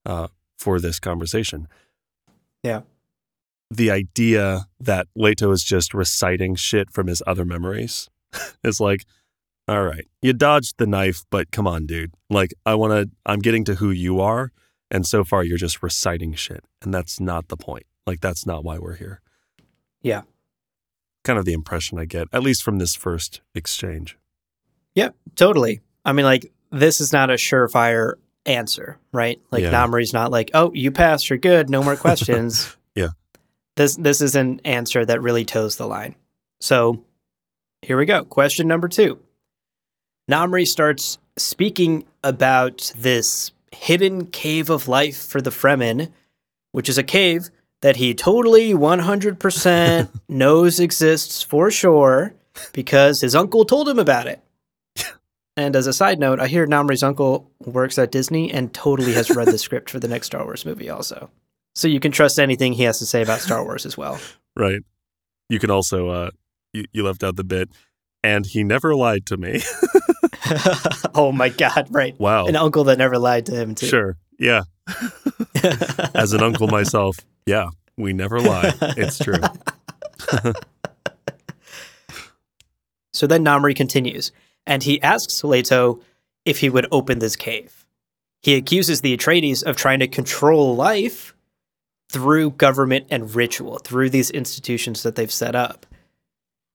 [0.07, 0.29] uh,
[0.59, 1.69] for this conversation.
[2.63, 2.83] Yeah.
[3.71, 8.09] The idea that Leto is just reciting shit from his other memories
[8.65, 9.05] is like,
[9.67, 12.13] all right, you dodged the knife, but come on, dude.
[12.29, 14.53] Like, I want to, I'm getting to who you are.
[14.91, 16.65] And so far, you're just reciting shit.
[16.83, 17.87] And that's not the point.
[18.07, 19.23] Like, that's not why we're here.
[20.05, 20.23] Yeah.
[21.25, 24.17] Kind of the impression I get, at least from this first exchange.
[24.95, 25.81] Yep, totally.
[26.05, 28.15] I mean, like, this is not a surefire
[28.47, 29.41] answer, right?
[29.51, 29.73] Like, Yeah.
[29.73, 32.77] Namri's not like, oh, you passed, you're good, no more questions.
[32.95, 33.09] Yeah.
[33.75, 36.15] This, this is an answer that really toes the line.
[36.61, 37.03] So
[37.83, 38.25] here we go.
[38.25, 39.19] Question number two.
[40.31, 46.13] Namri starts speaking about this hidden cave of life for the Fremen,
[46.71, 47.51] which is a cave
[47.85, 52.33] that he totally 100% knows exists for sure.
[52.73, 54.41] because his uncle told him about it.
[55.59, 59.29] and as a side note, I hear Namri's uncle works at Disney and totally has
[59.29, 61.29] read the script for the next Star Wars movie also.
[61.75, 64.19] So you can trust anything he has to say about Star Wars as well.
[64.57, 64.81] Right.
[65.51, 66.31] You can also uh
[66.73, 67.69] you, you left out the bit
[68.23, 69.61] and he never lied to me.
[71.15, 72.19] oh my god, right.
[72.19, 72.47] wow.
[72.47, 73.89] An uncle that never lied to him too.
[73.89, 74.17] Sure.
[74.39, 74.63] Yeah.
[76.15, 78.73] As an uncle myself, yeah, we never lie.
[78.97, 79.41] It's true.
[83.15, 84.33] So then Namri continues,
[84.67, 86.01] and he asks Leto
[86.45, 87.87] if he would open this cave.
[88.43, 91.35] He accuses the Atreides of trying to control life
[92.11, 95.87] through government and ritual, through these institutions that they've set up.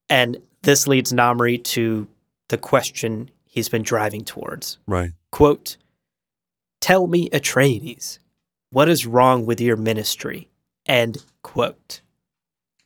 [0.07, 2.07] And this leads Namri to
[2.47, 4.79] the question he's been driving towards.
[4.87, 5.11] Right.
[5.31, 5.77] Quote,
[6.81, 8.19] Tell me, Atreides,
[8.71, 10.47] what is wrong with your ministry?
[10.89, 12.01] End quote.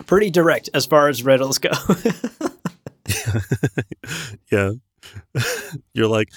[0.05, 1.71] Pretty direct as far as riddles go.
[4.51, 4.71] yeah.
[5.93, 6.29] You're like,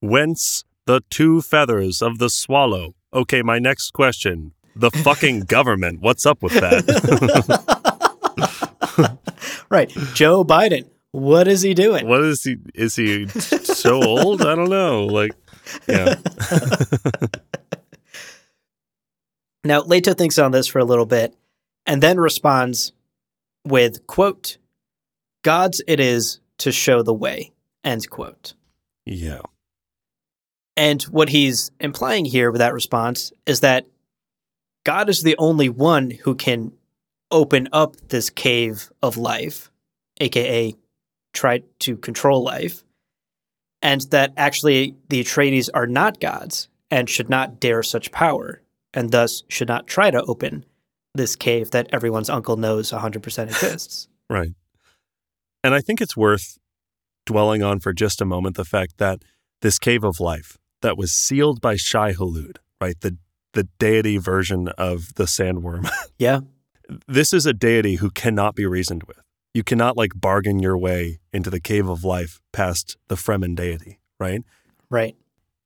[0.00, 2.94] whence the two feathers of the swallow?
[3.12, 4.52] Okay, my next question.
[4.74, 6.00] The fucking government.
[6.00, 6.84] What's up with that?
[9.70, 9.88] right.
[10.14, 12.08] Joe Biden, what is he doing?
[12.08, 12.56] what is he?
[12.74, 14.42] Is he so old?
[14.42, 15.06] I don't know.
[15.06, 15.30] Like,
[15.86, 16.16] yeah.
[19.64, 21.34] Now, Leto thinks on this for a little bit
[21.86, 22.92] and then responds
[23.66, 24.58] with, quote,
[25.42, 27.52] God's it is to show the way,
[27.82, 28.54] end quote.
[29.06, 29.40] Yeah.
[30.76, 33.86] And what he's implying here with that response is that
[34.84, 36.72] God is the only one who can
[37.30, 39.70] open up this cave of life,
[40.20, 40.74] aka
[41.32, 42.84] try to control life,
[43.82, 48.60] and that actually the Atreides are not gods and should not dare such power,
[48.94, 50.64] and thus should not try to open
[51.14, 54.08] this cave that everyone's uncle knows 100% exists.
[54.30, 54.52] Right.
[55.62, 56.56] And I think it's worth
[57.26, 59.20] dwelling on for just a moment the fact that
[59.60, 62.98] this cave of life that was sealed by Shai Hulud, right?
[62.98, 63.18] The
[63.52, 65.88] the deity version of the sandworm.
[66.18, 66.40] yeah,
[67.06, 69.20] this is a deity who cannot be reasoned with.
[69.52, 74.00] You cannot like bargain your way into the cave of life past the Fremen deity,
[74.18, 74.42] right?
[74.90, 75.16] right.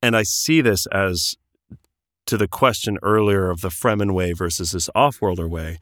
[0.03, 1.37] And I see this as
[2.29, 5.79] to the question earlier of the Fremen way versus this off-worlder way.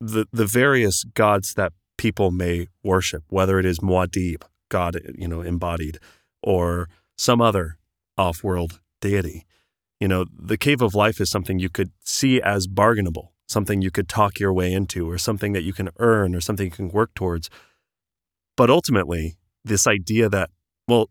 [0.00, 5.40] The the various gods that people may worship, whether it is Muad'Dib, God, you know,
[5.40, 5.98] embodied,
[6.42, 7.78] or some other
[8.16, 9.46] off-world deity.
[10.00, 13.90] You know, the cave of life is something you could see as bargainable, something you
[13.90, 16.88] could talk your way into, or something that you can earn, or something you can
[16.88, 17.48] work towards.
[18.56, 20.50] But ultimately, this idea that,
[20.88, 21.10] well,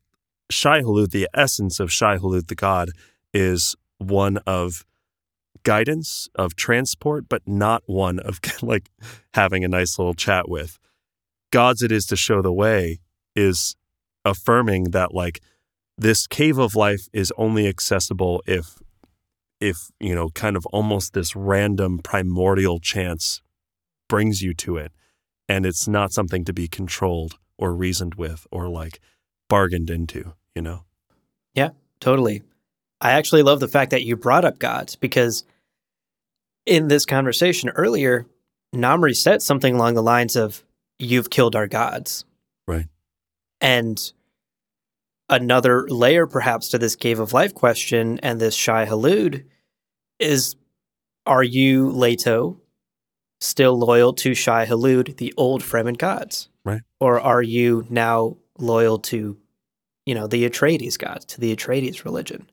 [0.49, 2.89] Shai Hulud, the essence of Shai Hulud, the god,
[3.33, 4.85] is one of
[5.63, 8.89] guidance, of transport, but not one of like
[9.33, 10.79] having a nice little chat with.
[11.51, 12.99] God's it is to show the way
[13.35, 13.75] is
[14.25, 15.41] affirming that like
[15.97, 18.77] this cave of life is only accessible if
[19.59, 23.41] if you know kind of almost this random primordial chance
[24.09, 24.91] brings you to it
[25.47, 28.99] and it's not something to be controlled or reasoned with or like
[29.49, 30.83] bargained into you know
[31.55, 31.69] Yeah,
[31.99, 32.43] totally.
[32.99, 35.43] I actually love the fact that you brought up gods because
[36.65, 38.25] in this conversation earlier,
[38.75, 40.63] Namri said something along the lines of,
[40.99, 42.25] You've killed our gods.
[42.67, 42.87] Right.
[43.61, 43.99] And
[45.29, 49.45] another layer, perhaps, to this cave of life question and this Shai Hulud
[50.19, 50.55] is
[51.27, 52.59] Are you, Leto,
[53.39, 56.49] still loyal to Shai Hulud, the old Fremen gods?
[56.65, 56.81] Right.
[56.99, 59.37] Or are you now loyal to,
[60.05, 62.49] you know, the Atreides gods, to the Atreides religion?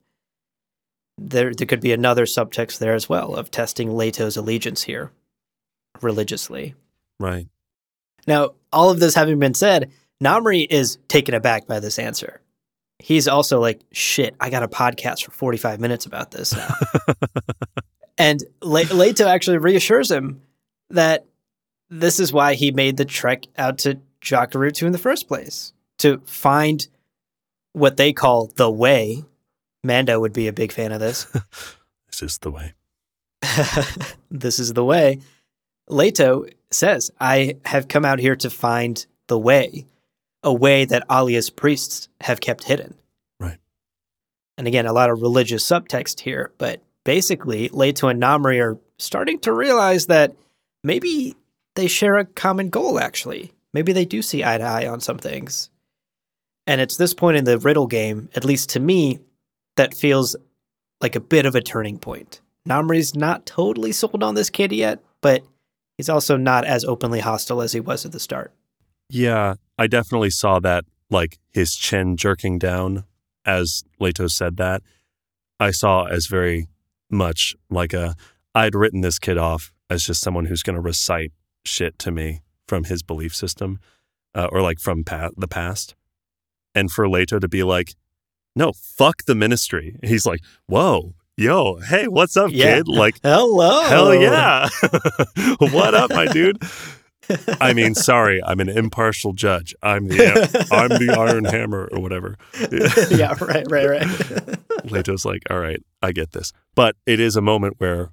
[1.16, 5.10] There, there could be another subtext there as well of testing Leto's allegiance here
[6.02, 6.74] religiously.
[7.20, 7.46] right
[8.26, 9.92] Now, all of this having been said,
[10.22, 12.40] Namri is taken aback by this answer.
[12.98, 16.74] He's also like, shit, I got a podcast for 45 minutes about this now.
[18.18, 20.42] and Le- Leto actually reassures him
[20.90, 21.26] that
[21.90, 26.18] this is why he made the trek out to Jacurutu in the first place to
[26.24, 26.86] find
[27.72, 29.24] what they call the way.
[29.84, 31.24] Mando would be a big fan of this.
[32.08, 32.74] this is the way
[34.30, 35.20] this is the way.
[35.88, 39.86] Leto says, I have come out here to find the way,
[40.42, 42.94] a way that Alia's priests have kept hidden.
[43.38, 43.58] Right.
[44.56, 49.38] And again, a lot of religious subtext here, but basically, Leto and Namri are starting
[49.40, 50.34] to realize that
[50.82, 51.36] maybe
[51.74, 53.52] they share a common goal, actually.
[53.72, 55.70] Maybe they do see eye to eye on some things.
[56.66, 59.18] And it's this point in the riddle game, at least to me,
[59.76, 60.36] that feels
[61.00, 62.40] like a bit of a turning point.
[62.68, 65.44] Namri's not totally sold on this kid yet, but
[65.98, 68.52] he's also not as openly hostile as he was at the start.
[69.10, 73.04] Yeah, I definitely saw that, like his chin jerking down
[73.44, 74.82] as Leto said that.
[75.60, 76.68] I saw as very
[77.10, 78.14] much like a,
[78.54, 81.32] I'd written this kid off as just someone who's going to recite
[81.64, 83.78] shit to me from his belief system
[84.34, 85.94] uh, or like from pa- the past.
[86.74, 87.94] And for Leto to be like,
[88.56, 89.96] no, fuck the ministry.
[90.02, 92.76] He's like, whoa, yo, hey, what's up, Yeah.
[92.76, 92.88] kid?
[92.88, 93.82] Like, Hello.
[93.88, 94.68] hell yeah.
[95.58, 96.58] what up, my dude?
[97.60, 99.74] I mean, sorry, I'm an impartial judge.
[99.82, 102.36] I'm the I'm the Iron Hammer or whatever.
[103.10, 104.58] yeah, right, right, right.
[104.90, 106.52] Leto's like, all right, I get this.
[106.74, 108.10] But it is a moment where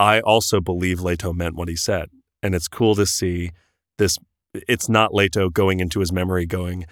[0.00, 2.10] I also believe Leto meant what he said.
[2.42, 3.52] And it's cool to see
[3.96, 4.18] this.
[4.54, 6.84] It's not Leto going into his memory going,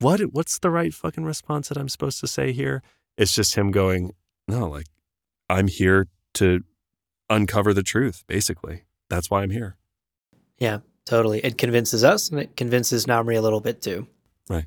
[0.00, 0.20] what?
[0.32, 2.82] What's the right fucking response that I'm supposed to say here?
[3.16, 4.12] It's just him going,
[4.46, 4.86] no, like,
[5.48, 6.62] I'm here to
[7.28, 8.84] uncover the truth, basically.
[9.10, 9.76] That's why I'm here.
[10.58, 11.40] Yeah, totally.
[11.40, 14.06] It convinces us and it convinces Namri a little bit too.
[14.48, 14.66] Right.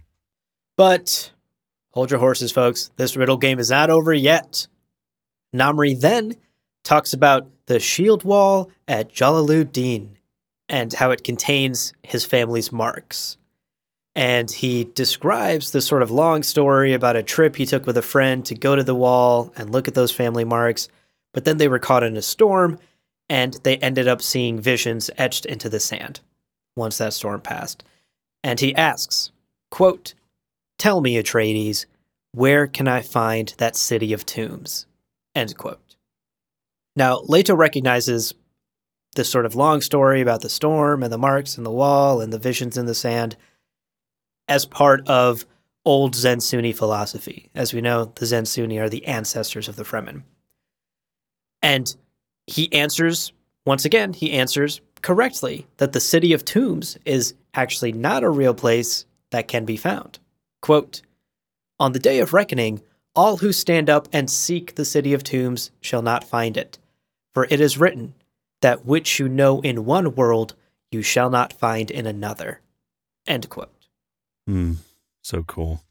[0.78, 1.32] But
[1.92, 2.92] hold your horses, folks.
[2.96, 4.68] This riddle game is not over yet.
[5.56, 6.36] Namri then
[6.84, 10.10] talks about the shield wall at Jalaluddin
[10.70, 13.38] and how it contains his family's marks.
[14.16, 18.02] And he describes this sort of long story about a trip he took with a
[18.02, 20.90] friend to go to the wall and look at those family marks.
[21.34, 22.78] But then they were caught in a storm
[23.30, 26.20] and they ended up seeing visions etched into the sand
[26.76, 27.84] once that storm passed.
[28.44, 29.32] And he asks,
[29.70, 30.14] quote,
[30.78, 31.86] Tell me, Atreides,
[32.34, 34.88] where can I find that city of tombs?
[35.36, 35.96] End quote.
[36.96, 38.34] Now, Leto recognizes
[39.16, 42.34] this sort of long story about the storm and the marks in the wall and
[42.34, 43.36] the visions in the sand
[44.48, 45.46] as part of
[45.86, 47.50] old Zen Sunni philosophy.
[47.56, 50.24] As we know, the Zen Sunni are the ancestors of the Fremen.
[51.62, 51.96] And
[52.48, 53.34] he answers,
[53.66, 58.54] once again, he answers correctly that the city of tombs is actually not a real
[58.54, 60.20] place that can be found.
[60.62, 61.02] Quote,
[61.80, 62.82] On the day of reckoning,
[63.16, 66.78] all who stand up and seek the city of tombs shall not find it.
[67.34, 68.14] For it is written,
[68.62, 70.56] that which you know in one world,
[70.92, 72.62] you shall not find in another.
[73.28, 73.72] End quote.
[74.48, 74.74] Hmm.
[75.22, 75.82] So cool.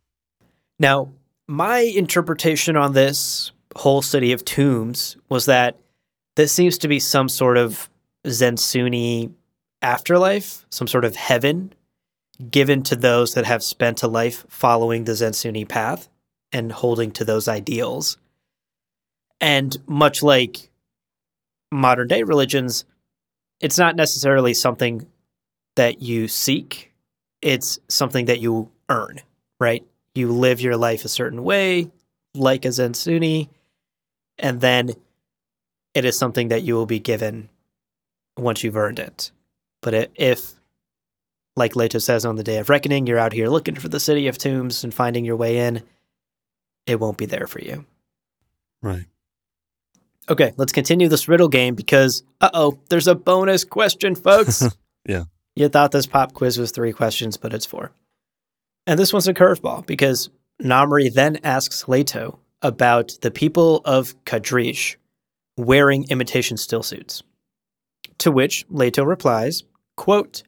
[0.79, 1.13] Now,
[1.47, 5.79] my interpretation on this whole city of tombs was that
[6.37, 7.89] this seems to be some sort of
[8.27, 9.33] Zensunni
[9.83, 11.73] afterlife, some sort of heaven
[12.51, 16.09] given to those that have spent a life following the Zensunni path
[16.53, 18.17] and holding to those ideals.
[19.41, 20.71] And much like
[21.71, 22.85] modern day religions,
[23.61, 25.07] it's not necessarily something
[25.77, 26.90] that you seek,
[27.43, 29.21] it's something that you earn,
[29.59, 29.85] right?
[30.15, 31.91] You live your life a certain way,
[32.35, 33.49] like a Zen Sunni,
[34.39, 34.93] and then
[35.95, 37.49] it is something that you will be given
[38.37, 39.31] once you've earned it.
[39.83, 40.53] But if,
[41.57, 44.29] like Leto says on the Day of Reckoning, you're out here looking for the city
[44.29, 45.83] of tombs and finding your way in,
[46.87, 47.85] it won't be there for you.
[48.83, 49.07] Right.
[50.29, 54.63] Okay, let's continue this riddle game because, uh oh, there's a bonus question, folks.
[55.09, 55.25] Yeah.
[55.61, 57.93] You thought this pop quiz was three questions, but it's four.
[58.87, 64.97] And this one's a curveball because Namri then asks Leto about the people of Kadrish
[65.59, 67.23] wearing imitation still suits.
[68.21, 69.65] To which Leto replies,
[69.99, 70.45] quote,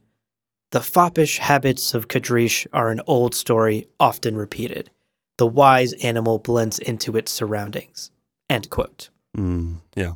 [0.71, 4.89] The foppish habits of Kadrish are an old story often repeated.
[5.37, 8.09] The wise animal blends into its surroundings.
[8.49, 9.11] End quote.
[9.37, 10.13] Mm, yeah.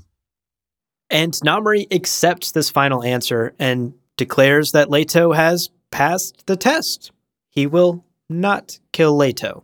[1.11, 7.11] And Namri accepts this final answer and declares that Leto has passed the test.
[7.49, 9.63] He will not kill Leto.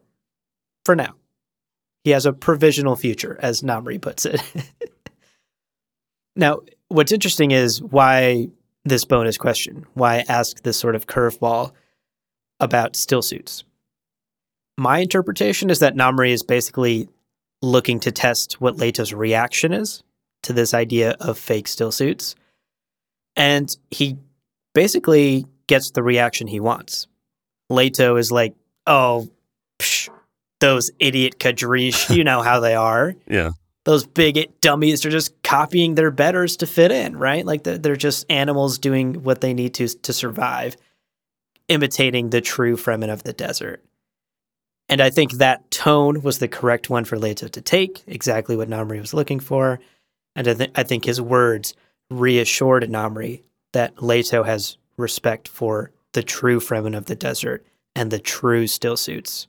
[0.86, 1.16] For now.
[2.04, 4.42] He has a provisional future, as Namri puts it.
[6.36, 8.50] now, what's interesting is why
[8.84, 11.72] this bonus question, why ask this sort of curveball
[12.60, 13.64] about still suits.
[14.78, 17.08] My interpretation is that Namri is basically
[17.62, 20.04] looking to test what Leto's reaction is
[20.44, 22.36] to this idea of fake still suits.
[23.36, 24.18] And he
[24.74, 27.08] basically gets the reaction he wants.
[27.70, 28.56] Leto is like,
[28.88, 29.30] oh,
[29.80, 30.10] psh,
[30.60, 33.16] those idiot Kadrish, you know how they are.
[33.28, 33.52] Yeah.
[33.86, 37.46] Those bigot dummies are just copying their betters to fit in, right?
[37.46, 40.78] Like they're, they're just animals doing what they need to to survive,
[41.68, 43.84] imitating the true Fremen of the desert.
[44.88, 48.70] And I think that tone was the correct one for Leto to take, exactly what
[48.70, 49.80] Namri was looking for.
[50.36, 51.74] And I, th- I think his words
[52.10, 53.44] reassured Namri
[53.74, 57.66] that Leto has respect for the true Fremen of the desert
[57.96, 59.48] and the true still suits,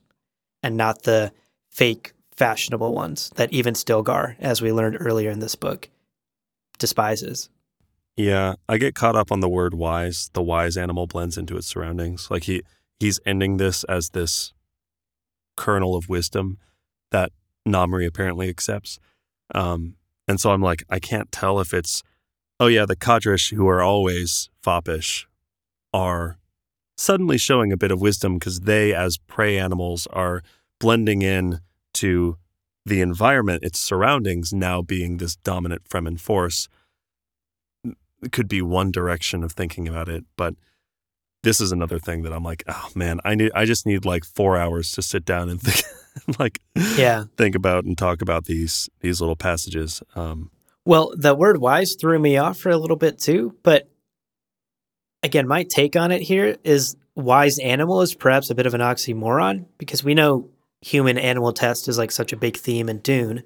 [0.63, 1.33] and not the
[1.71, 5.89] fake fashionable ones that even Stilgar, as we learned earlier in this book,
[6.79, 7.49] despises.
[8.17, 10.31] Yeah, I get caught up on the word wise.
[10.35, 12.31] The wise animal blends into its surroundings.
[12.31, 12.63] Like he
[13.01, 14.53] he's ending this as this
[15.57, 16.59] kernel of wisdom
[17.11, 17.33] that
[17.67, 18.99] Namri apparently accepts.
[19.55, 19.97] Um,
[20.29, 22.03] and so I'm like, I can't tell if it's,
[22.65, 25.27] oh yeah, the Kadrish who are always foppish
[25.93, 26.39] are
[26.97, 30.43] suddenly showing a bit of wisdom because they, as prey animals, are
[30.81, 31.61] blending in
[31.93, 32.39] to
[32.87, 36.67] the environment, its surroundings, now being this dominant Fremen force.
[38.23, 40.55] It could be one direction of thinking about it, but
[41.43, 44.25] this is another thing that I'm like, oh man, I need, I just need like
[44.25, 45.85] four hours to sit down and think,
[46.39, 46.61] like,
[46.97, 47.25] Yeah.
[47.37, 50.03] think about and talk about these these little passages.
[50.17, 50.51] Um,
[50.87, 53.89] Well, the word wise threw me off for a little bit too, but
[55.23, 58.81] again, my take on it here is wise animal is perhaps a bit of an
[58.81, 60.51] oxymoron because we know
[60.83, 63.43] human animal test is like such a big theme in Dune.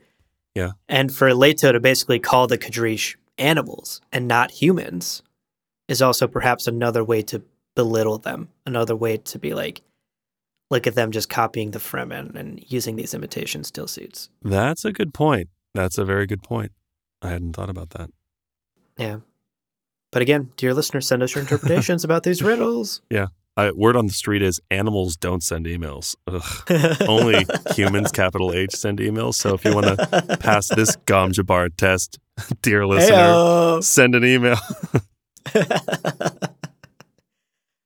[0.54, 0.72] Yeah.
[0.88, 5.22] And for Leto to basically call the Kadrish animals and not humans
[5.86, 7.42] is also perhaps another way to
[7.76, 9.82] belittle them, another way to be like,
[10.70, 14.28] look at them just copying the Fremen and using these imitation still suits.
[14.42, 15.48] that's a good point.
[15.74, 16.72] That's a very good point.
[17.22, 18.10] I hadn't thought about that.
[18.96, 19.18] Yeah.
[20.10, 23.02] But again, dear listeners, send us your interpretations about these riddles.
[23.10, 23.26] Yeah.
[23.56, 26.14] I, word on the street is animals don't send emails.
[27.08, 27.44] Only
[27.74, 29.34] humans, capital H, send emails.
[29.34, 32.20] So if you want to pass this Gom Jabbar test,
[32.62, 33.82] dear listener, Heyo.
[33.82, 34.58] send an email.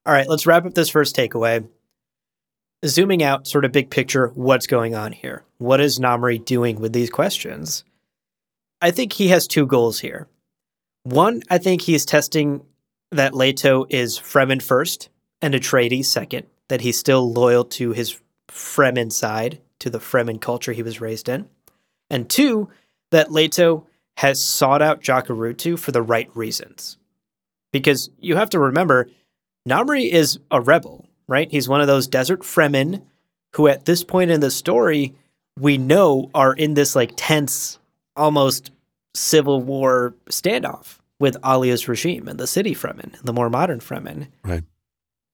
[0.04, 1.66] All right, let's wrap up this first takeaway.
[2.84, 5.42] Zooming out, sort of big picture, what's going on here?
[5.56, 7.84] What is Namri doing with these questions?
[8.82, 10.26] I think he has two goals here.
[11.04, 12.62] One, I think he's testing
[13.12, 15.08] that Leto is Fremen first
[15.40, 20.72] and Atreides second, that he's still loyal to his Fremen side, to the Fremen culture
[20.72, 21.48] he was raised in.
[22.10, 22.70] And two,
[23.12, 26.98] that Leto has sought out Jacurutu for the right reasons.
[27.72, 29.08] Because you have to remember,
[29.68, 31.50] Namri is a rebel, right?
[31.50, 33.02] He's one of those desert Fremen
[33.54, 35.14] who, at this point in the story,
[35.58, 37.78] we know are in this like tense,
[38.16, 38.70] almost
[39.14, 44.28] civil war standoff with Alia's regime and the city Fremen, the more modern Fremen.
[44.44, 44.64] Right.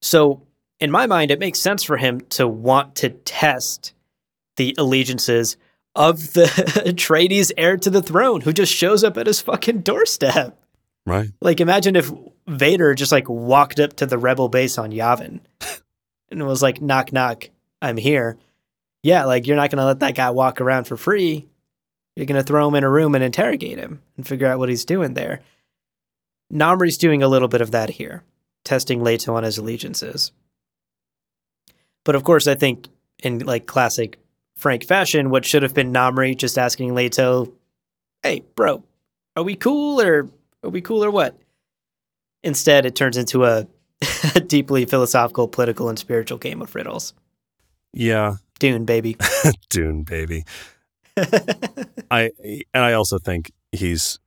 [0.03, 0.47] So,
[0.81, 3.95] in my mind, it makes sense for him to want to test
[4.57, 5.57] the allegiances
[5.95, 6.45] of the
[6.87, 10.61] Atreides heir to the throne who just shows up at his fucking doorstep.
[11.07, 11.31] right.
[11.41, 12.12] Like, imagine if
[12.47, 15.41] Vader just like walked up to the rebel base on Yavin
[16.31, 17.51] and was like, knock, knock,
[17.83, 18.39] I'm here.
[19.03, 21.49] Yeah, like, you're not going to let that guy walk around for free.
[22.18, 24.68] You're going to throw him in a room and interrogate him and figure out what
[24.68, 25.40] he's doing there.
[26.52, 28.24] Namri's doing a little bit of that here,
[28.64, 30.32] testing Leto on his allegiances.
[32.04, 32.88] But of course, I think
[33.22, 34.18] in like classic
[34.56, 37.52] Frank fashion, what should have been Namri just asking Leto,
[38.24, 38.82] hey, bro,
[39.36, 40.28] are we cool or
[40.64, 41.38] are we cool or what?
[42.42, 43.68] Instead, it turns into a
[44.48, 47.14] deeply philosophical, political, and spiritual game of riddles.
[47.92, 48.38] Yeah.
[48.58, 49.16] Dune, baby.
[49.70, 50.44] Dune, baby.
[52.10, 52.30] I
[52.74, 54.18] and I also think he's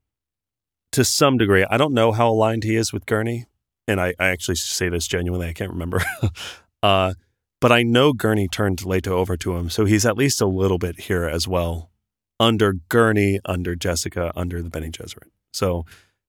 [0.91, 1.65] to some degree.
[1.69, 3.45] I don't know how aligned he is with Gurney,
[3.87, 5.47] and I, I actually say this genuinely.
[5.47, 6.01] I can't remember,
[6.83, 7.13] uh,
[7.59, 10.77] but I know Gurney turned Leto over to him, so he's at least a little
[10.77, 11.91] bit here as well,
[12.39, 15.29] under Gurney, under Jessica, under the Bene Gesserit.
[15.53, 15.85] So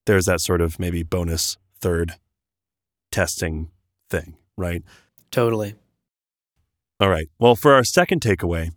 [0.06, 2.14] there's that sort of maybe bonus third
[3.10, 3.70] testing
[4.10, 4.82] thing, right?
[5.30, 5.74] totally.
[7.00, 7.28] All right.
[7.40, 8.70] Well, for our second takeaway,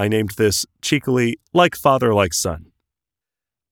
[0.00, 2.72] I named this cheekily like father, like son.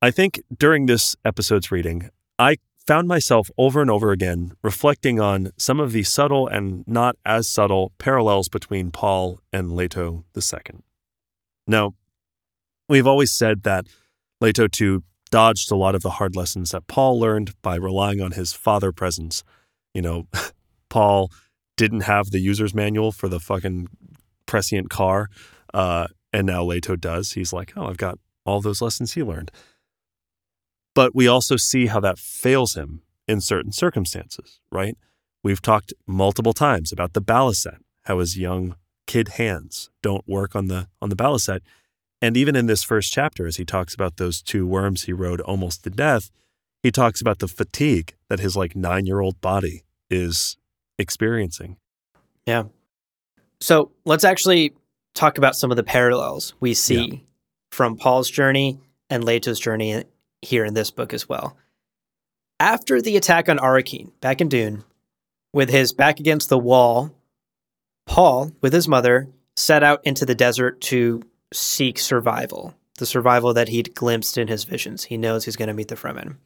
[0.03, 2.57] I think during this episode's reading, I
[2.87, 7.49] found myself over and over again reflecting on some of the subtle and not as
[7.49, 10.81] subtle parallels between Paul and Leto II.
[11.67, 11.95] Now,
[12.91, 13.87] we've always said that
[14.39, 14.99] Leto II
[15.31, 18.93] dodged a lot of the hard lessons that Paul learned by relying on his father
[18.93, 19.45] presence.
[19.95, 20.27] You know,
[20.91, 21.33] Paul
[21.79, 23.89] didn't have the user's manual for the fucking
[24.45, 25.31] prescient car.
[25.73, 27.33] Uh, and now Leto does.
[27.33, 29.51] He's like, oh, I've got all those lessons he learned.
[30.95, 34.97] But we also see how that fails him in certain circumstances, right?
[35.45, 38.75] We've talked multiple times about the balisette, how his young
[39.07, 41.61] kid hands don't work on the on the balisette.
[42.21, 45.41] And even in this first chapter, as he talks about those two worms he rode
[45.43, 46.31] almost to death,
[46.83, 50.57] he talks about the fatigue that his like nine year old body is
[50.99, 51.77] experiencing.
[52.47, 52.65] Yeah.
[53.61, 54.73] So let's actually
[55.15, 57.25] talk about some of the parallels we see
[57.71, 58.79] from Paul's journey
[59.11, 60.05] and Leto's journey
[60.43, 61.57] here in this book as well.
[62.61, 64.85] After the attack on Arrakeen back in Dune,
[65.53, 67.15] with his back against the wall,
[68.07, 73.69] Paul, with his mother, set out into the desert to seek survival, the survival that
[73.69, 75.05] he'd glimpsed in his visions.
[75.05, 76.37] He knows he's going to meet the Fremen.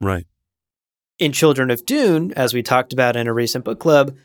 [0.00, 0.26] Right.
[1.18, 4.16] In Children of Dune, as we talked about in a recent book club,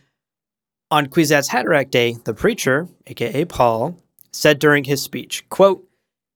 [0.92, 3.98] On Kwisatz Haderach Day, the preacher, aka Paul,
[4.32, 5.88] said during his speech, quote,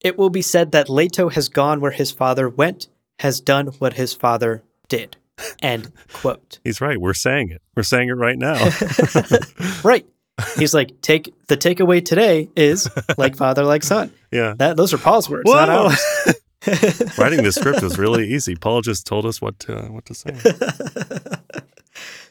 [0.02, 2.88] It will be said that Leto has gone where his father went,
[3.20, 5.18] has done what his father did.
[5.64, 6.60] End quote.
[6.64, 7.00] He's right.
[7.02, 7.62] We're saying it.
[7.76, 8.54] We're saying it right now.
[9.84, 10.06] right.
[10.58, 12.88] He's like, take the takeaway today is
[13.18, 14.12] like father, like son.
[14.32, 14.54] yeah.
[14.58, 16.00] That those are Paul's words, not ours.
[17.18, 18.56] Writing the script was really easy.
[18.56, 20.36] Paul just told us what to what to say.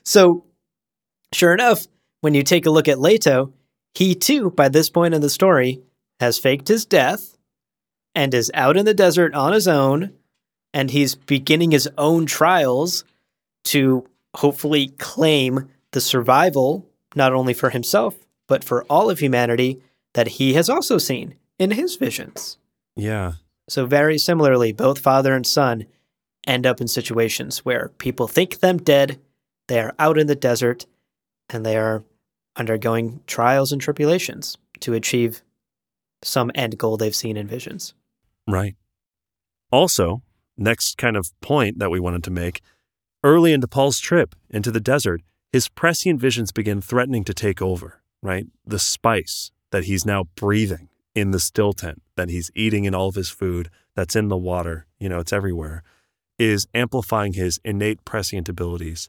[0.05, 0.45] So,
[1.33, 1.87] sure enough,
[2.23, 3.53] when you take a look at Leto,
[3.95, 5.83] he too, by this point in the story,
[6.21, 7.37] has faked his death
[8.15, 10.13] and is out in the desert on his own,
[10.73, 13.05] and he's beginning his own trials
[13.65, 18.15] to hopefully claim the survival, not only for himself,
[18.47, 19.83] but for all of humanity
[20.15, 22.57] that he has also seen in his visions.
[22.97, 23.33] Yeah.
[23.69, 25.87] So, very similarly, both father and son
[26.47, 29.21] end up in situations where people think them dead,
[29.69, 30.87] they are out in the desert,
[31.49, 32.05] and they are
[32.57, 35.43] undergoing trials and tribulations to achieve
[36.23, 37.95] some end goal they've seen in visions.
[38.49, 38.77] Right.
[39.71, 40.23] Also,
[40.57, 42.61] next kind of point that we wanted to make
[43.25, 45.23] early into Paul's trip into the desert,
[45.53, 48.47] his prescient visions begin threatening to take over, right?
[48.67, 53.09] The spice that he's now breathing in the still tent, that he's eating in all
[53.09, 55.83] of his food, that's in the water, you know, it's everywhere,
[56.39, 59.09] is amplifying his innate prescient abilities.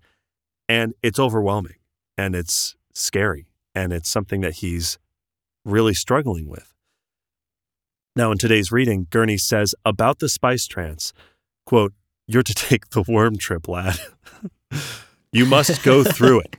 [0.68, 1.76] And it's overwhelming
[2.18, 4.98] and it's scary and it's something that he's
[5.66, 6.74] really struggling with.
[8.16, 11.14] Now, in today's reading, Gurney says about the spice trance,
[11.66, 11.94] quote,
[12.28, 14.00] You're to take the worm trip, lad.
[15.32, 16.58] you must go through it.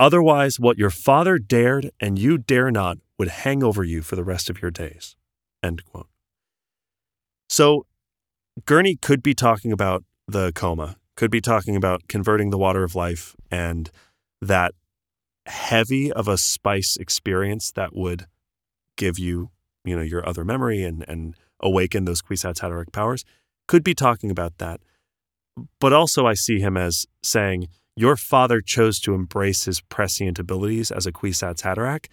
[0.00, 4.24] Otherwise, what your father dared and you dare not would hang over you for the
[4.24, 5.14] rest of your days.
[5.62, 6.08] End quote.
[7.48, 7.86] So,
[8.66, 12.94] Gurney could be talking about the coma, could be talking about converting the water of
[12.94, 13.90] life and
[14.40, 14.74] that
[15.46, 18.26] heavy of a spice experience that would
[18.96, 19.50] give you,
[19.84, 23.24] you know, your other memory and, and awaken those Kwisatz Haderach powers.
[23.66, 24.80] Could be talking about that.
[25.80, 30.90] But also, I see him as saying, Your father chose to embrace his prescient abilities
[30.90, 32.06] as a Kwisatz Haderach.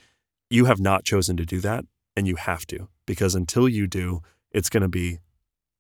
[0.50, 4.22] You have not chosen to do that, and you have to, because until you do,
[4.52, 5.20] it's going to be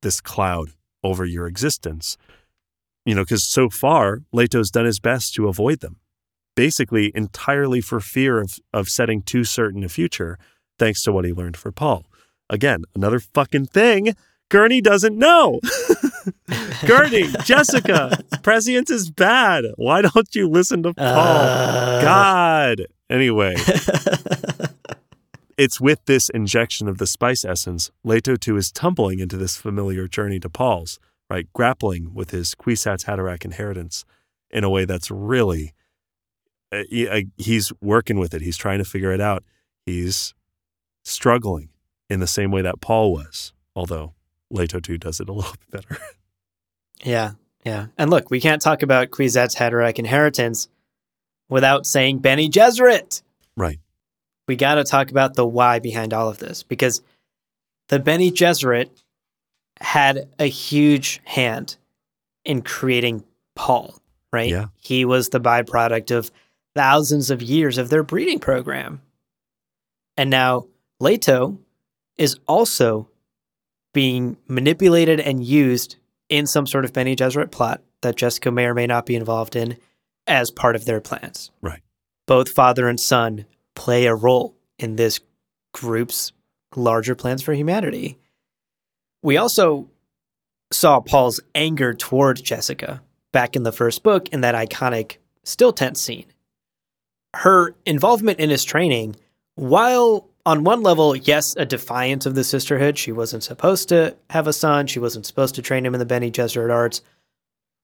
[0.01, 0.71] this cloud
[1.03, 2.17] over your existence.
[3.05, 5.97] You know, because so far, Leto's done his best to avoid them,
[6.55, 10.37] basically entirely for fear of, of setting too certain a future,
[10.77, 12.05] thanks to what he learned for Paul.
[12.49, 14.15] Again, another fucking thing
[14.51, 15.61] Gurney doesn't know.
[16.85, 19.63] Gurney, Jessica, prescience is bad.
[19.77, 21.07] Why don't you listen to Paul?
[21.07, 22.01] Uh.
[22.01, 22.81] God.
[23.09, 23.55] Anyway,
[25.57, 30.07] it's with this injection of the spice essence, Leto II is tumbling into this familiar
[30.07, 30.99] journey to Paul's,
[31.29, 31.47] right?
[31.53, 34.03] Grappling with his Kwisatz Haderach inheritance
[34.49, 35.73] in a way that's really,
[36.71, 38.41] uh, he- uh, he's working with it.
[38.41, 39.43] He's trying to figure it out.
[39.85, 40.33] He's
[41.03, 41.69] struggling
[42.09, 44.13] in the same way that Paul was, although
[44.49, 46.01] Leto II does it a little bit better.
[47.03, 47.31] Yeah,
[47.65, 47.87] yeah.
[47.97, 50.67] And look, we can't talk about Kwisatz Haderach inheritance
[51.49, 53.21] without saying Bene Gesserit.
[53.55, 53.79] right.
[54.47, 57.01] We got to talk about the why behind all of this because
[57.87, 58.89] the Bene Gesserit
[59.79, 61.77] had a huge hand
[62.43, 63.23] in creating
[63.55, 63.95] Paul,
[64.33, 64.49] right?
[64.49, 64.65] Yeah.
[64.81, 66.31] He was the byproduct of
[66.75, 69.01] thousands of years of their breeding program.
[70.17, 70.67] And now
[70.99, 71.59] Leto
[72.17, 73.09] is also
[73.93, 75.97] being manipulated and used
[76.29, 79.55] in some sort of Bene Gesserit plot that Jessica may or may not be involved
[79.55, 79.77] in
[80.27, 81.51] as part of their plans.
[81.61, 81.81] Right.
[82.25, 83.45] Both father and son
[83.75, 85.19] play a role in this
[85.73, 86.31] group's
[86.75, 88.17] larger plans for humanity.
[89.23, 89.89] We also
[90.71, 95.97] saw Paul's anger toward Jessica back in the first book in that iconic still tent
[95.97, 96.25] scene.
[97.35, 99.15] Her involvement in his training,
[99.55, 104.47] while on one level, yes, a defiance of the sisterhood, she wasn't supposed to have
[104.47, 107.01] a son, she wasn't supposed to train him in the Bene Gesserit arts,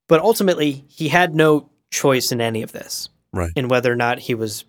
[0.08, 3.52] but ultimately, he had no choice in any of this Right.
[3.56, 4.66] in whether or not he was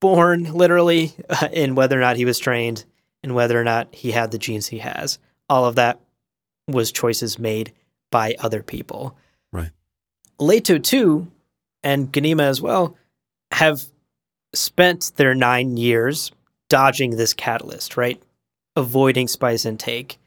[0.00, 1.12] born literally,
[1.52, 2.84] in whether or not he was trained,
[3.22, 5.18] and whether or not he had the genes he has.
[5.48, 6.00] All of that
[6.66, 7.72] was choices made
[8.10, 9.16] by other people.
[9.52, 9.70] Right.
[10.38, 11.26] Leto II,
[11.82, 12.96] and Ganima as well,
[13.52, 13.84] have
[14.52, 16.32] spent their nine years
[16.68, 18.22] dodging this catalyst, right?
[18.76, 20.18] Avoiding spice intake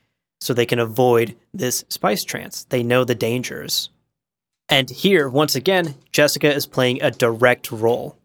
[0.42, 2.66] so they can avoid this spice trance.
[2.66, 3.90] They know the dangers.
[4.70, 8.18] And here, once again, Jessica is playing a direct role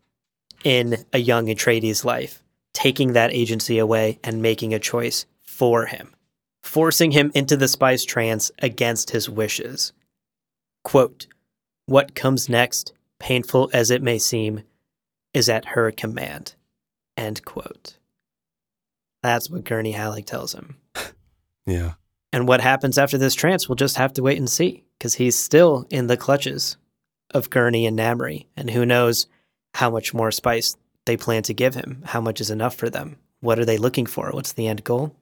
[0.64, 2.42] in a young Atreides' life,
[2.72, 6.14] taking that agency away and making a choice for him,
[6.62, 9.92] forcing him into the spice trance against his wishes.
[10.82, 11.26] Quote,
[11.86, 14.62] What comes next, painful as it may seem,
[15.38, 16.54] is at her command.
[17.16, 17.96] End quote.
[19.22, 20.76] That's what Gurney Halleck tells him.
[21.66, 21.92] Yeah.
[22.32, 25.36] And what happens after this trance, we'll just have to wait and see, because he's
[25.36, 26.78] still in the clutches
[27.34, 29.26] of Gurney and Namri, and who knows
[29.74, 33.18] how much more spice they plan to give him, how much is enough for them,
[33.40, 35.14] what are they looking for, what's the end goal?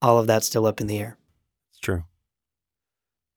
[0.00, 1.18] All of that's still up in the air.
[1.72, 2.04] It's true.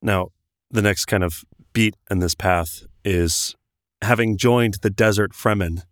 [0.02, 0.30] Now,
[0.72, 3.54] the next kind of beat in this path is
[4.02, 5.84] having joined the desert Fremen,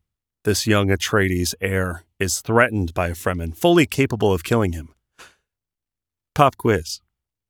[0.48, 4.96] this young Atreides heir is threatened by a Fremen fully capable of killing him.
[6.34, 7.02] Pop quiz.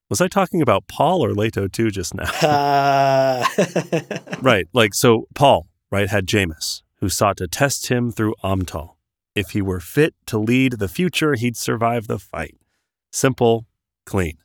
[0.09, 2.23] Was I talking about Paul or Leto II just now?
[2.41, 3.45] Uh,
[4.41, 4.67] right.
[4.73, 8.95] Like, so Paul, right, had Jameis, who sought to test him through Amtal.
[9.35, 12.57] If he were fit to lead the future, he'd survive the fight.
[13.11, 13.67] Simple,
[14.07, 14.39] clean.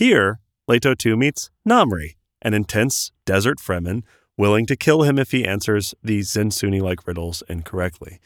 [0.00, 4.02] Here, Leto 2 meets Namri, an intense desert Fremen
[4.36, 8.18] willing to kill him if he answers these Zensunni like riddles incorrectly.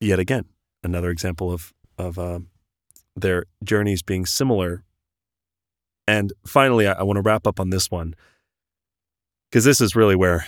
[0.00, 0.46] Yet again,
[0.82, 2.48] another example of, of um,
[3.14, 4.84] their journeys being similar.
[6.06, 8.14] And finally, I, I want to wrap up on this one
[9.50, 10.46] because this is really where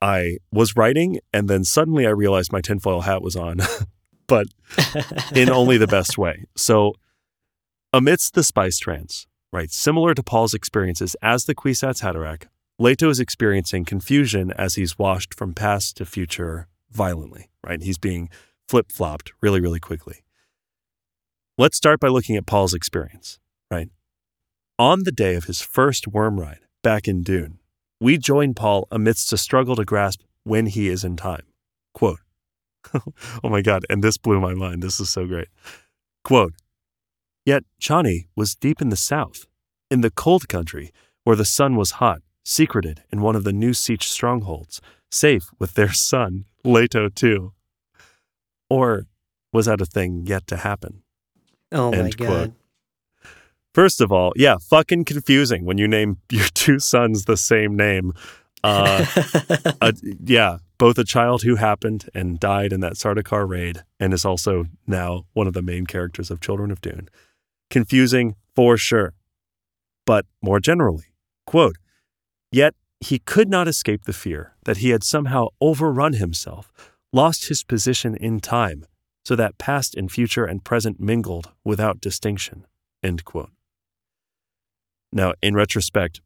[0.00, 3.58] I was writing, and then suddenly I realized my tinfoil hat was on,
[4.26, 4.46] but
[5.34, 6.44] in only the best way.
[6.56, 6.94] So,
[7.92, 12.44] amidst the spice trance, right, similar to Paul's experiences as the Kwisatz Haderach,
[12.80, 17.82] Leto is experiencing confusion as he's washed from past to future violently, right?
[17.82, 18.30] He's being
[18.68, 20.22] flip flopped really, really quickly.
[21.56, 23.88] Let's start by looking at Paul's experience, right?
[24.78, 27.58] On the day of his first worm ride back in Dune,
[28.00, 31.46] we join Paul amidst a struggle to grasp when he is in time.
[31.94, 32.20] Quote,
[32.94, 34.84] oh my God, and this blew my mind.
[34.84, 35.48] This is so great.
[36.22, 36.54] Quote,
[37.44, 39.46] Yet Chani was deep in the south,
[39.90, 40.92] in the cold country
[41.24, 44.80] where the sun was hot, secreted in one of the new siege strongholds,
[45.10, 47.50] safe with their son, Leto II.
[48.70, 49.04] Or
[49.52, 51.02] was that a thing yet to happen?
[51.70, 52.26] oh my End God.
[52.26, 52.52] quote.
[53.74, 58.14] First of all, yeah, fucking confusing when you name your two sons the same name.
[58.64, 59.04] Uh,
[59.80, 59.92] a,
[60.24, 64.64] yeah, both a child who happened and died in that Sardaukar raid, and is also
[64.86, 67.08] now one of the main characters of Children of Dune.
[67.70, 69.12] Confusing for sure.
[70.06, 71.12] But more generally,
[71.46, 71.76] quote,
[72.50, 76.72] yet he could not escape the fear that he had somehow overrun himself,
[77.12, 78.84] lost his position in time,
[79.24, 82.66] so that past and future and present mingled without distinction.
[85.12, 86.20] Now, in retrospect,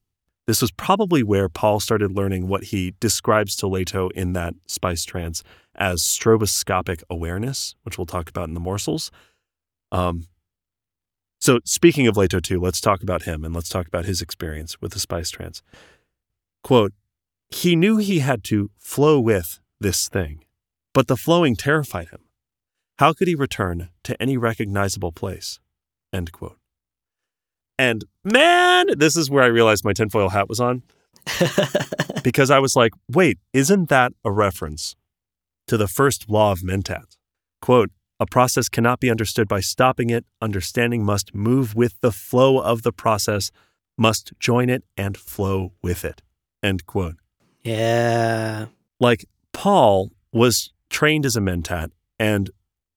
[0.46, 5.04] this was probably where Paul started learning what he describes to Leto in that spice
[5.04, 5.42] trance
[5.74, 9.10] as stroboscopic awareness, which we'll talk about in the morsels.
[9.92, 10.26] Um,
[11.40, 14.80] so, speaking of Leto II, let's talk about him and let's talk about his experience
[14.80, 15.62] with the spice trance.
[16.62, 16.92] Quote,
[17.50, 20.44] he knew he had to flow with this thing,
[20.94, 22.20] but the flowing terrified him.
[22.98, 25.58] How could he return to any recognizable place?
[26.12, 26.58] End quote.
[27.78, 30.82] And man, this is where I realized my tinfoil hat was on
[32.22, 34.94] because I was like, wait, isn't that a reference
[35.66, 37.16] to the first law of Mentat?
[37.60, 37.90] Quote,
[38.20, 40.24] a process cannot be understood by stopping it.
[40.40, 43.50] Understanding must move with the flow of the process,
[43.98, 46.22] must join it and flow with it.
[46.62, 47.16] End quote.
[47.64, 48.66] yeah.
[49.00, 52.50] Like Paul was trained as a mentat, and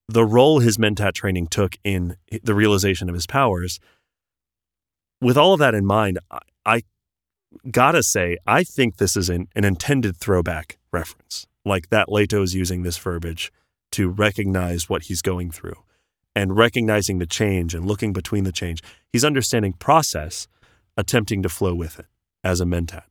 [0.07, 3.79] the role his mentat training took in the realization of his powers.
[5.19, 6.81] With all of that in mind, I, I
[7.71, 11.47] gotta say, I think this is an, an intended throwback reference.
[11.63, 13.51] Like that Leto is using this verbiage
[13.93, 15.77] to recognize what he's going through
[16.35, 18.83] and recognizing the change and looking between the change.
[19.11, 20.47] He's understanding process,
[20.97, 22.05] attempting to flow with it
[22.43, 23.03] as a mentat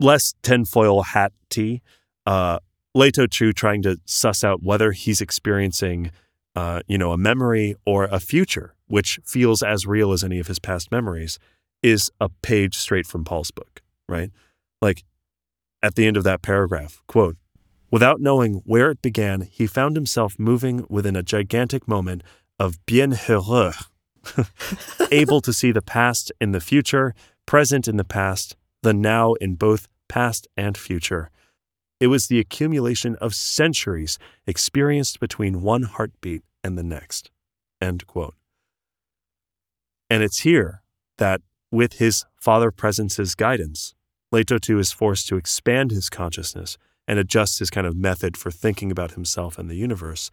[0.00, 1.82] less tinfoil hat tea.
[2.24, 2.58] Uh,
[2.94, 6.10] Leto II trying to suss out whether he's experiencing,
[6.54, 10.46] uh, you know, a memory or a future, which feels as real as any of
[10.46, 11.38] his past memories,
[11.82, 14.30] is a page straight from Paul's book, right?
[14.80, 15.04] Like
[15.82, 17.36] at the end of that paragraph, quote,
[17.90, 22.22] without knowing where it began, he found himself moving within a gigantic moment
[22.58, 23.86] of bienheureux,
[25.12, 27.14] able to see the past in the future,
[27.44, 31.30] present in the past, the now in both past and future.
[31.98, 37.30] It was the accumulation of centuries experienced between one heartbeat and the next.
[37.80, 38.34] End quote.
[40.08, 40.82] And it's here
[41.18, 41.40] that,
[41.72, 43.94] with his Father Presence's guidance,
[44.30, 46.78] Leto II is forced to expand his consciousness
[47.08, 50.30] and adjust his kind of method for thinking about himself and the universe,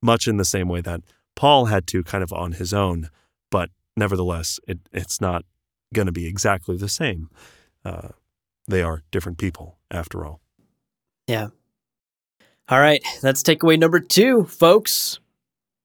[0.00, 1.02] much in the same way that
[1.34, 3.10] Paul had to kind of on his own,
[3.50, 5.44] but nevertheless, it, it's not
[5.94, 7.28] going to be exactly the same.
[7.84, 8.08] Uh,
[8.68, 10.40] they are different people, after all.
[11.26, 11.48] Yeah.
[12.68, 15.18] All right, that's takeaway number two, folks.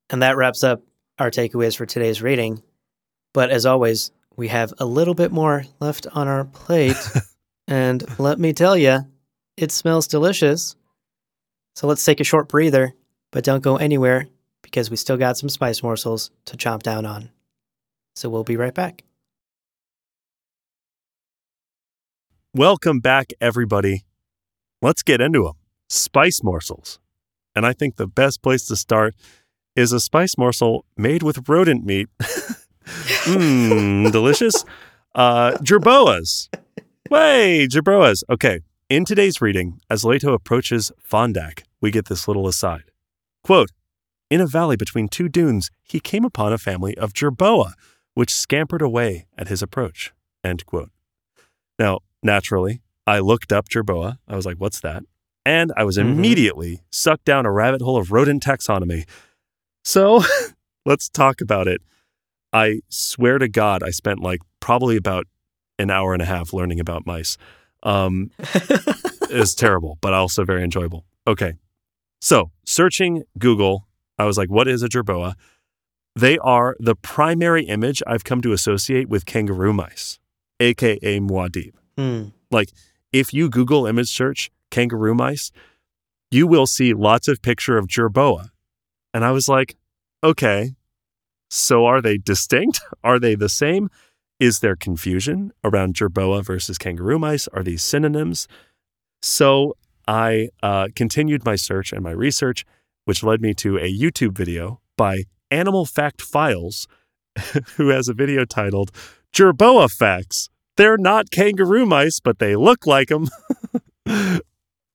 [0.10, 0.84] And that wraps up
[1.20, 2.62] our takeaways for today's reading.
[3.34, 6.96] But as always, we have a little bit more left on our plate.
[7.68, 9.00] and let me tell you,
[9.58, 10.76] it smells delicious.
[11.76, 12.94] So let's take a short breather,
[13.32, 14.28] but don't go anywhere
[14.62, 17.32] because we still got some spice morsels to chomp down on.
[18.16, 19.04] So we'll be right back.
[22.58, 24.04] Welcome back, everybody.
[24.82, 25.54] Let's get into them.
[25.90, 26.98] Spice morsels.
[27.56, 29.14] And I think the best place to start
[29.76, 32.10] is a spice morsel made with rodent meat.
[33.30, 34.66] Mmm, delicious.
[35.14, 36.50] Uh, jerboas.
[37.12, 38.24] Way, jerboas.
[38.28, 42.86] Okay, in today's reading, as Leto approaches Fondak, we get this little aside.
[43.44, 43.70] Quote,
[44.32, 47.74] in a valley between two dunes, he came upon a family of jerboa,
[48.16, 50.12] which scampered away at his approach.
[50.44, 50.90] End quote.
[51.78, 54.18] Now, naturally, I looked up jerboa.
[54.28, 55.04] I was like, what's that?
[55.46, 56.02] And I was Mhm.
[56.02, 59.08] immediately sucked down a rabbit hole of rodent taxonomy.
[59.84, 60.24] So
[60.86, 61.82] let's talk about it.
[62.52, 65.26] I swear to God, I spent like probably about
[65.80, 67.38] an hour and a half learning about mice.
[67.84, 68.32] Um,
[69.30, 71.06] it's terrible, but also very enjoyable.
[71.28, 71.54] Okay.
[72.20, 73.88] So, searching Google,
[74.18, 75.36] I was like, what is a jerboa?
[76.16, 80.18] They are the primary image I've come to associate with kangaroo mice,
[80.60, 81.74] aka muad'Dib.
[81.98, 82.26] Hmm.
[82.52, 82.70] Like,
[83.12, 85.52] if you Google image search kangaroo mice,
[86.30, 88.50] you will see lots of picture of jerboa.
[89.14, 89.76] And I was like,
[90.24, 90.76] okay,
[91.50, 92.82] so are they distinct?
[93.04, 93.90] Are they the same?
[94.40, 97.48] Is there confusion around jerboa versus kangaroo mice?
[97.48, 98.48] Are these synonyms?
[99.22, 99.76] So
[100.08, 102.66] I uh, continued my search and my research,
[103.06, 106.88] which led me to a YouTube video by Animal Fact Files,
[107.76, 108.92] who has a video titled
[109.34, 110.50] Jerboa Facts.
[110.78, 113.28] They're not kangaroo mice, but they look like them.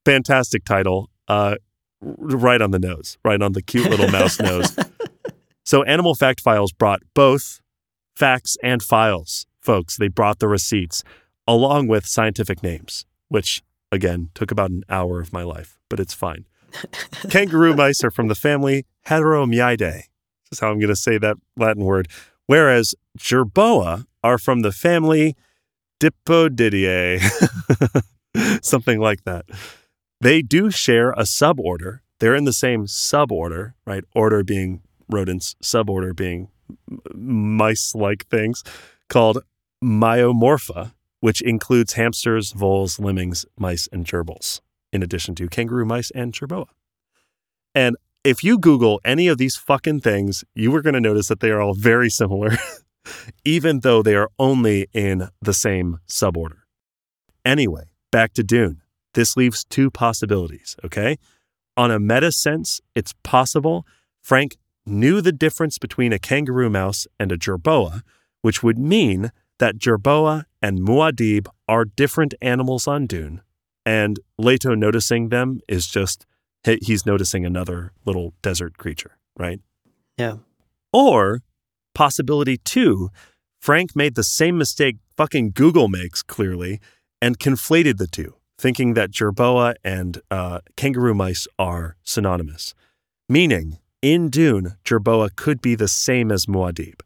[0.05, 1.11] Fantastic title.
[1.29, 1.57] Uh,
[2.01, 4.77] right on the nose, right on the cute little mouse nose.
[5.65, 7.61] So, Animal Fact Files brought both
[8.17, 9.97] facts and files, folks.
[9.97, 11.05] They brought the receipts
[11.47, 16.15] along with scientific names, which again took about an hour of my life, but it's
[16.15, 16.47] fine.
[17.31, 19.79] Kangaroo mice are from the family Heteromyidae.
[19.79, 20.09] This
[20.51, 22.09] is how I'm going to say that Latin word.
[22.47, 25.37] Whereas Jerboa are from the family
[26.03, 27.21] Dipodidae,
[28.65, 29.45] something like that.
[30.21, 32.01] They do share a suborder.
[32.19, 34.03] They're in the same suborder, right?
[34.13, 36.49] Order being rodents, suborder being
[37.15, 38.65] mice like things,
[39.09, 39.45] called
[39.83, 44.61] Myomorpha, which includes hamsters, voles, lemmings, mice, and gerbils,
[44.93, 46.67] in addition to kangaroo mice and jerboa.
[47.77, 51.39] And if you Google any of these fucking things, you are going to notice that
[51.39, 52.57] they are all very similar,
[53.45, 56.61] even though they are only in the same suborder.
[57.45, 58.83] Anyway, back to Dune.
[59.15, 61.19] This leaves two possibilities, okay?
[61.77, 63.87] On a meta sense, it's possible
[64.23, 64.57] Frank
[64.87, 68.03] knew the difference between a kangaroo mouse and a jerboa,
[68.41, 73.43] which would mean that jerboa and muad'Dib are different animals on Dune.
[73.85, 76.27] And Leto noticing them is just,
[76.65, 79.61] he's noticing another little desert creature, right?
[80.17, 80.37] Yeah.
[80.93, 81.43] Or
[81.95, 83.11] possibility two,
[83.61, 86.81] Frank made the same mistake fucking Google makes clearly
[87.21, 92.75] and conflated the two, thinking that jerboa and uh, kangaroo mice are synonymous.
[93.29, 97.01] Meaning, in Dune, jerboa could be the same as muad'Dib.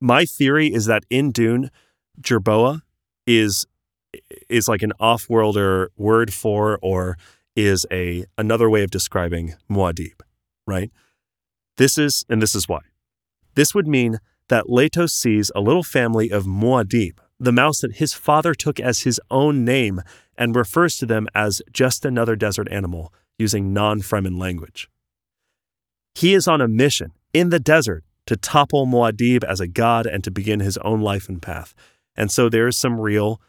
[0.00, 1.70] My theory is that in Dune,
[2.20, 2.80] jerboa
[3.26, 3.66] is
[4.48, 7.18] is like an off-worlder word for or
[7.54, 10.20] is a another way of describing muad'Dib,
[10.66, 10.90] right?
[11.76, 12.80] This is and this is why.
[13.56, 18.12] This would mean that Leto sees a little family of muad'Dib, the mouse that his
[18.12, 20.02] father took as his own name
[20.38, 24.88] and refers to them as just another desert animal using non-Fremen language.
[26.14, 30.22] He is on a mission in the desert to topple Muad'Dib as a god and
[30.24, 31.74] to begin his own life and path.
[32.14, 33.40] And so there is some real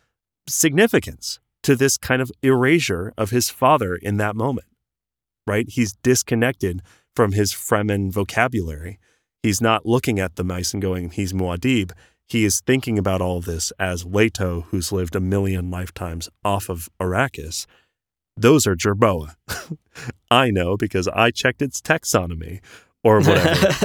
[0.47, 4.67] significance to this kind of erasure of his father in that moment,
[5.45, 5.67] right?
[5.67, 6.81] He's disconnected
[7.15, 8.99] from his Fremen vocabulary.
[9.43, 11.91] He's not looking at the mice and going, he's Muad'Dib.
[12.27, 16.89] He is thinking about all this as Leto, who's lived a million lifetimes off of
[16.99, 17.65] Arrakis.
[18.35, 19.35] Those are Jerboa.
[20.31, 22.59] I know because I checked its taxonomy
[23.03, 23.75] or whatever.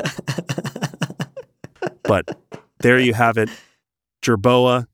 [2.02, 2.36] but
[2.80, 3.48] there you have it.
[4.22, 4.86] Jerboa,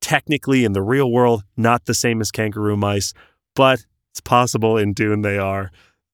[0.00, 3.12] technically in the real world, not the same as kangaroo mice,
[3.54, 5.70] but it's possible in Dune they are.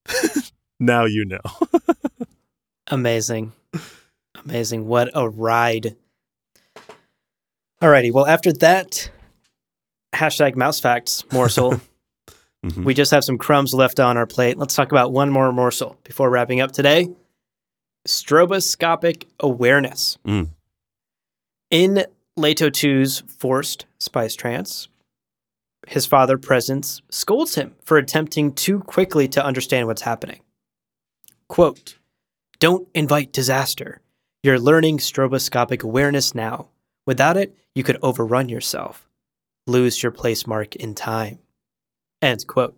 [0.80, 1.38] now you know.
[2.92, 3.52] Amazing.
[4.44, 4.86] Amazing.
[4.86, 5.96] What a ride.
[7.80, 8.12] Alrighty.
[8.12, 9.10] Well, after that
[10.14, 11.80] hashtag mouse facts morsel,
[12.64, 12.84] Mhm.
[12.84, 14.56] We just have some crumbs left on our plate.
[14.56, 17.08] Let's talk about one more morsel before wrapping up today
[18.06, 20.16] stroboscopic awareness.
[20.24, 20.50] Mm.
[21.70, 22.04] In
[22.36, 24.86] Leto 2's forced spice trance,
[25.88, 30.40] his father, Presence, scolds him for attempting too quickly to understand what's happening.
[31.48, 31.96] Quote,
[32.62, 34.02] Don't invite disaster.
[34.44, 36.68] You're learning stroboscopic awareness now.
[37.04, 39.08] Without it, you could overrun yourself,
[39.66, 41.40] lose your place mark in time.
[42.22, 42.76] End quote.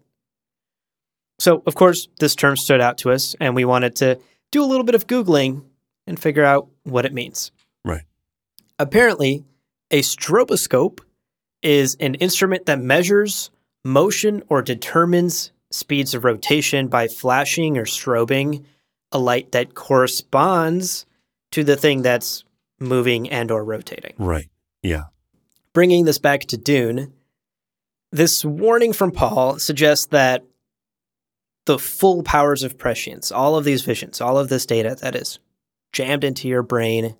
[1.38, 4.18] So, of course, this term stood out to us, and we wanted to
[4.50, 5.64] do a little bit of Googling
[6.06, 7.52] and figure out what it means.
[7.84, 8.04] Right.
[8.78, 9.44] Apparently,
[9.90, 11.00] a stroboscope
[11.60, 13.50] is an instrument that measures
[13.84, 18.64] motion or determines speeds of rotation by flashing or strobing
[19.14, 21.06] a light that corresponds
[21.52, 22.44] to the thing that's
[22.80, 24.14] moving and or rotating.
[24.18, 24.50] Right.
[24.82, 25.04] Yeah.
[25.72, 27.12] Bringing this back to Dune,
[28.12, 30.44] this warning from Paul suggests that
[31.66, 35.38] the full powers of prescience, all of these visions, all of this data that is
[35.92, 37.16] jammed into your brain,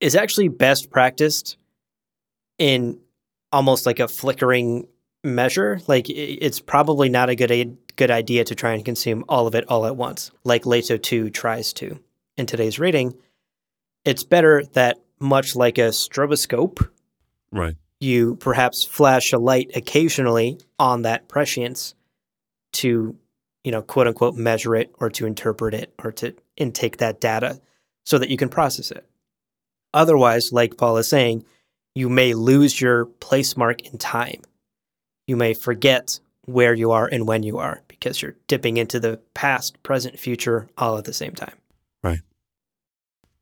[0.00, 1.56] is actually best practiced
[2.58, 2.98] in
[3.52, 4.86] almost like a flickering
[5.22, 5.80] measure.
[5.86, 7.50] Like it's probably not a good
[7.96, 11.30] good idea to try and consume all of it all at once, like Leto 2
[11.30, 11.98] tries to
[12.36, 13.14] in today's rating.
[14.04, 16.88] It's better that much like a stroboscope,
[17.52, 17.76] Right.
[18.00, 21.94] you perhaps flash a light occasionally on that prescience
[22.72, 23.16] to,
[23.62, 27.60] you know, quote unquote measure it or to interpret it or to intake that data
[28.04, 29.06] so that you can process it.
[29.94, 31.44] Otherwise, like Paul is saying,
[31.94, 34.42] you may lose your place mark in time.
[35.28, 39.18] You may forget where you are and when you are because you're dipping into the
[39.32, 41.54] past, present, future all at the same time.
[42.02, 42.20] Right.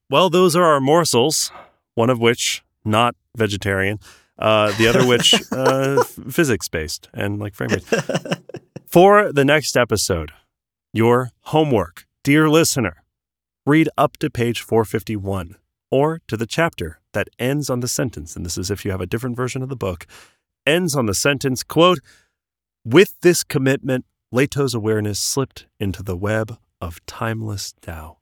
[0.09, 1.51] Well, those are our morsels,
[1.97, 3.99] one of which not vegetarian,
[4.39, 7.85] uh, the other which uh, physics based and like frame rate.
[8.87, 10.31] For the next episode,
[10.93, 13.03] your homework, dear listener,
[13.67, 15.57] read up to page 451
[15.91, 19.01] or to the chapter that ends on the sentence, and this is if you have
[19.01, 20.07] a different version of the book,
[20.65, 21.99] ends on the sentence, quote,
[22.85, 28.19] with this commitment, Leto's awareness slipped into the web of timeless Tao.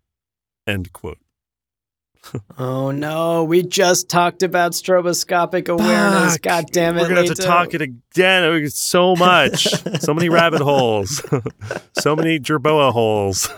[0.66, 1.18] End quote.
[2.58, 6.32] Oh no, we just talked about stroboscopic awareness.
[6.34, 6.42] Fuck.
[6.42, 7.00] God damn it.
[7.00, 8.68] We're gonna have to talk it again.
[8.68, 9.62] So much,
[10.02, 11.22] so many rabbit holes,
[11.98, 13.48] so many jerboa holes.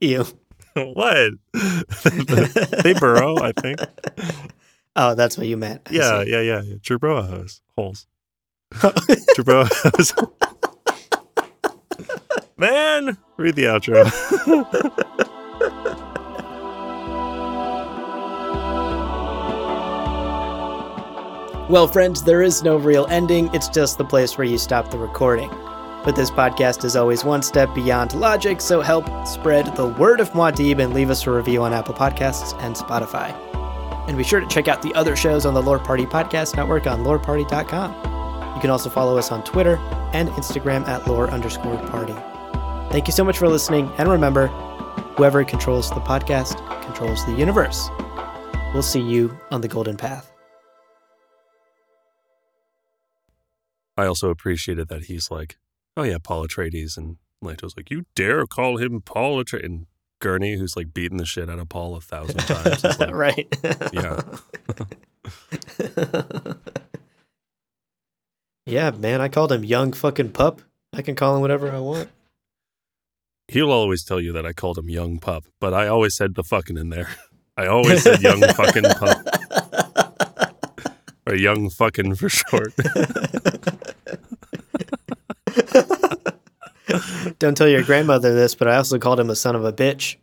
[0.00, 0.24] Ew.
[0.74, 1.32] what?
[2.82, 3.80] they burrow, I think.
[4.96, 5.82] Oh, that's what you meant.
[5.90, 6.30] I Yeah, see.
[6.30, 6.74] yeah, yeah, yeah.
[6.76, 8.06] Jerboa holes.
[8.72, 10.14] Jerboa holes.
[12.56, 14.10] Man, read the outro.
[21.70, 23.48] Well, friends, there is no real ending.
[23.54, 25.48] It's just the place where you stop the recording.
[26.04, 30.30] But this podcast is always one step beyond logic, so help spread the word of
[30.30, 33.32] Muad'Dib and leave us a review on Apple Podcasts and Spotify.
[34.08, 36.88] And be sure to check out the other shows on the Lore Party Podcast Network
[36.88, 38.19] on loreparty.com.
[38.60, 39.76] You can also follow us on Twitter
[40.12, 42.12] and Instagram at lore underscore party.
[42.92, 44.48] Thank you so much for listening, and remember,
[45.16, 47.88] whoever controls the podcast controls the universe.
[48.74, 50.30] We'll see you on the golden path.
[53.96, 55.56] I also appreciated that he's like,
[55.96, 59.64] oh yeah, Paul Atreides, and Leto's like, you dare call him Paul Atreides?
[59.64, 59.86] And
[60.18, 63.48] Gurney, who's like beating the shit out of Paul a thousand times, like, right.
[63.94, 64.20] yeah,
[68.66, 70.62] yeah, man, I called him young fucking pup.
[70.92, 72.08] I can call him whatever I want.
[73.48, 76.44] he'll always tell you that I called him young pup, but I always said the
[76.44, 77.08] fucking in there.
[77.56, 80.54] I always said young fucking pup
[81.26, 82.74] or young fucking for short.
[87.38, 90.16] Don't tell your grandmother this, but I also called him a son of a bitch.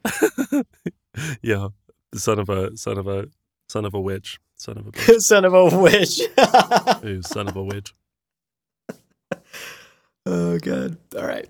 [1.41, 1.69] yeah,
[2.15, 3.27] son of a son of a
[3.69, 6.21] son of a witch, son of a bitch, son of a witch.
[7.05, 7.93] Ooh, son of a witch.
[10.25, 10.97] oh, God.
[11.17, 11.47] All right.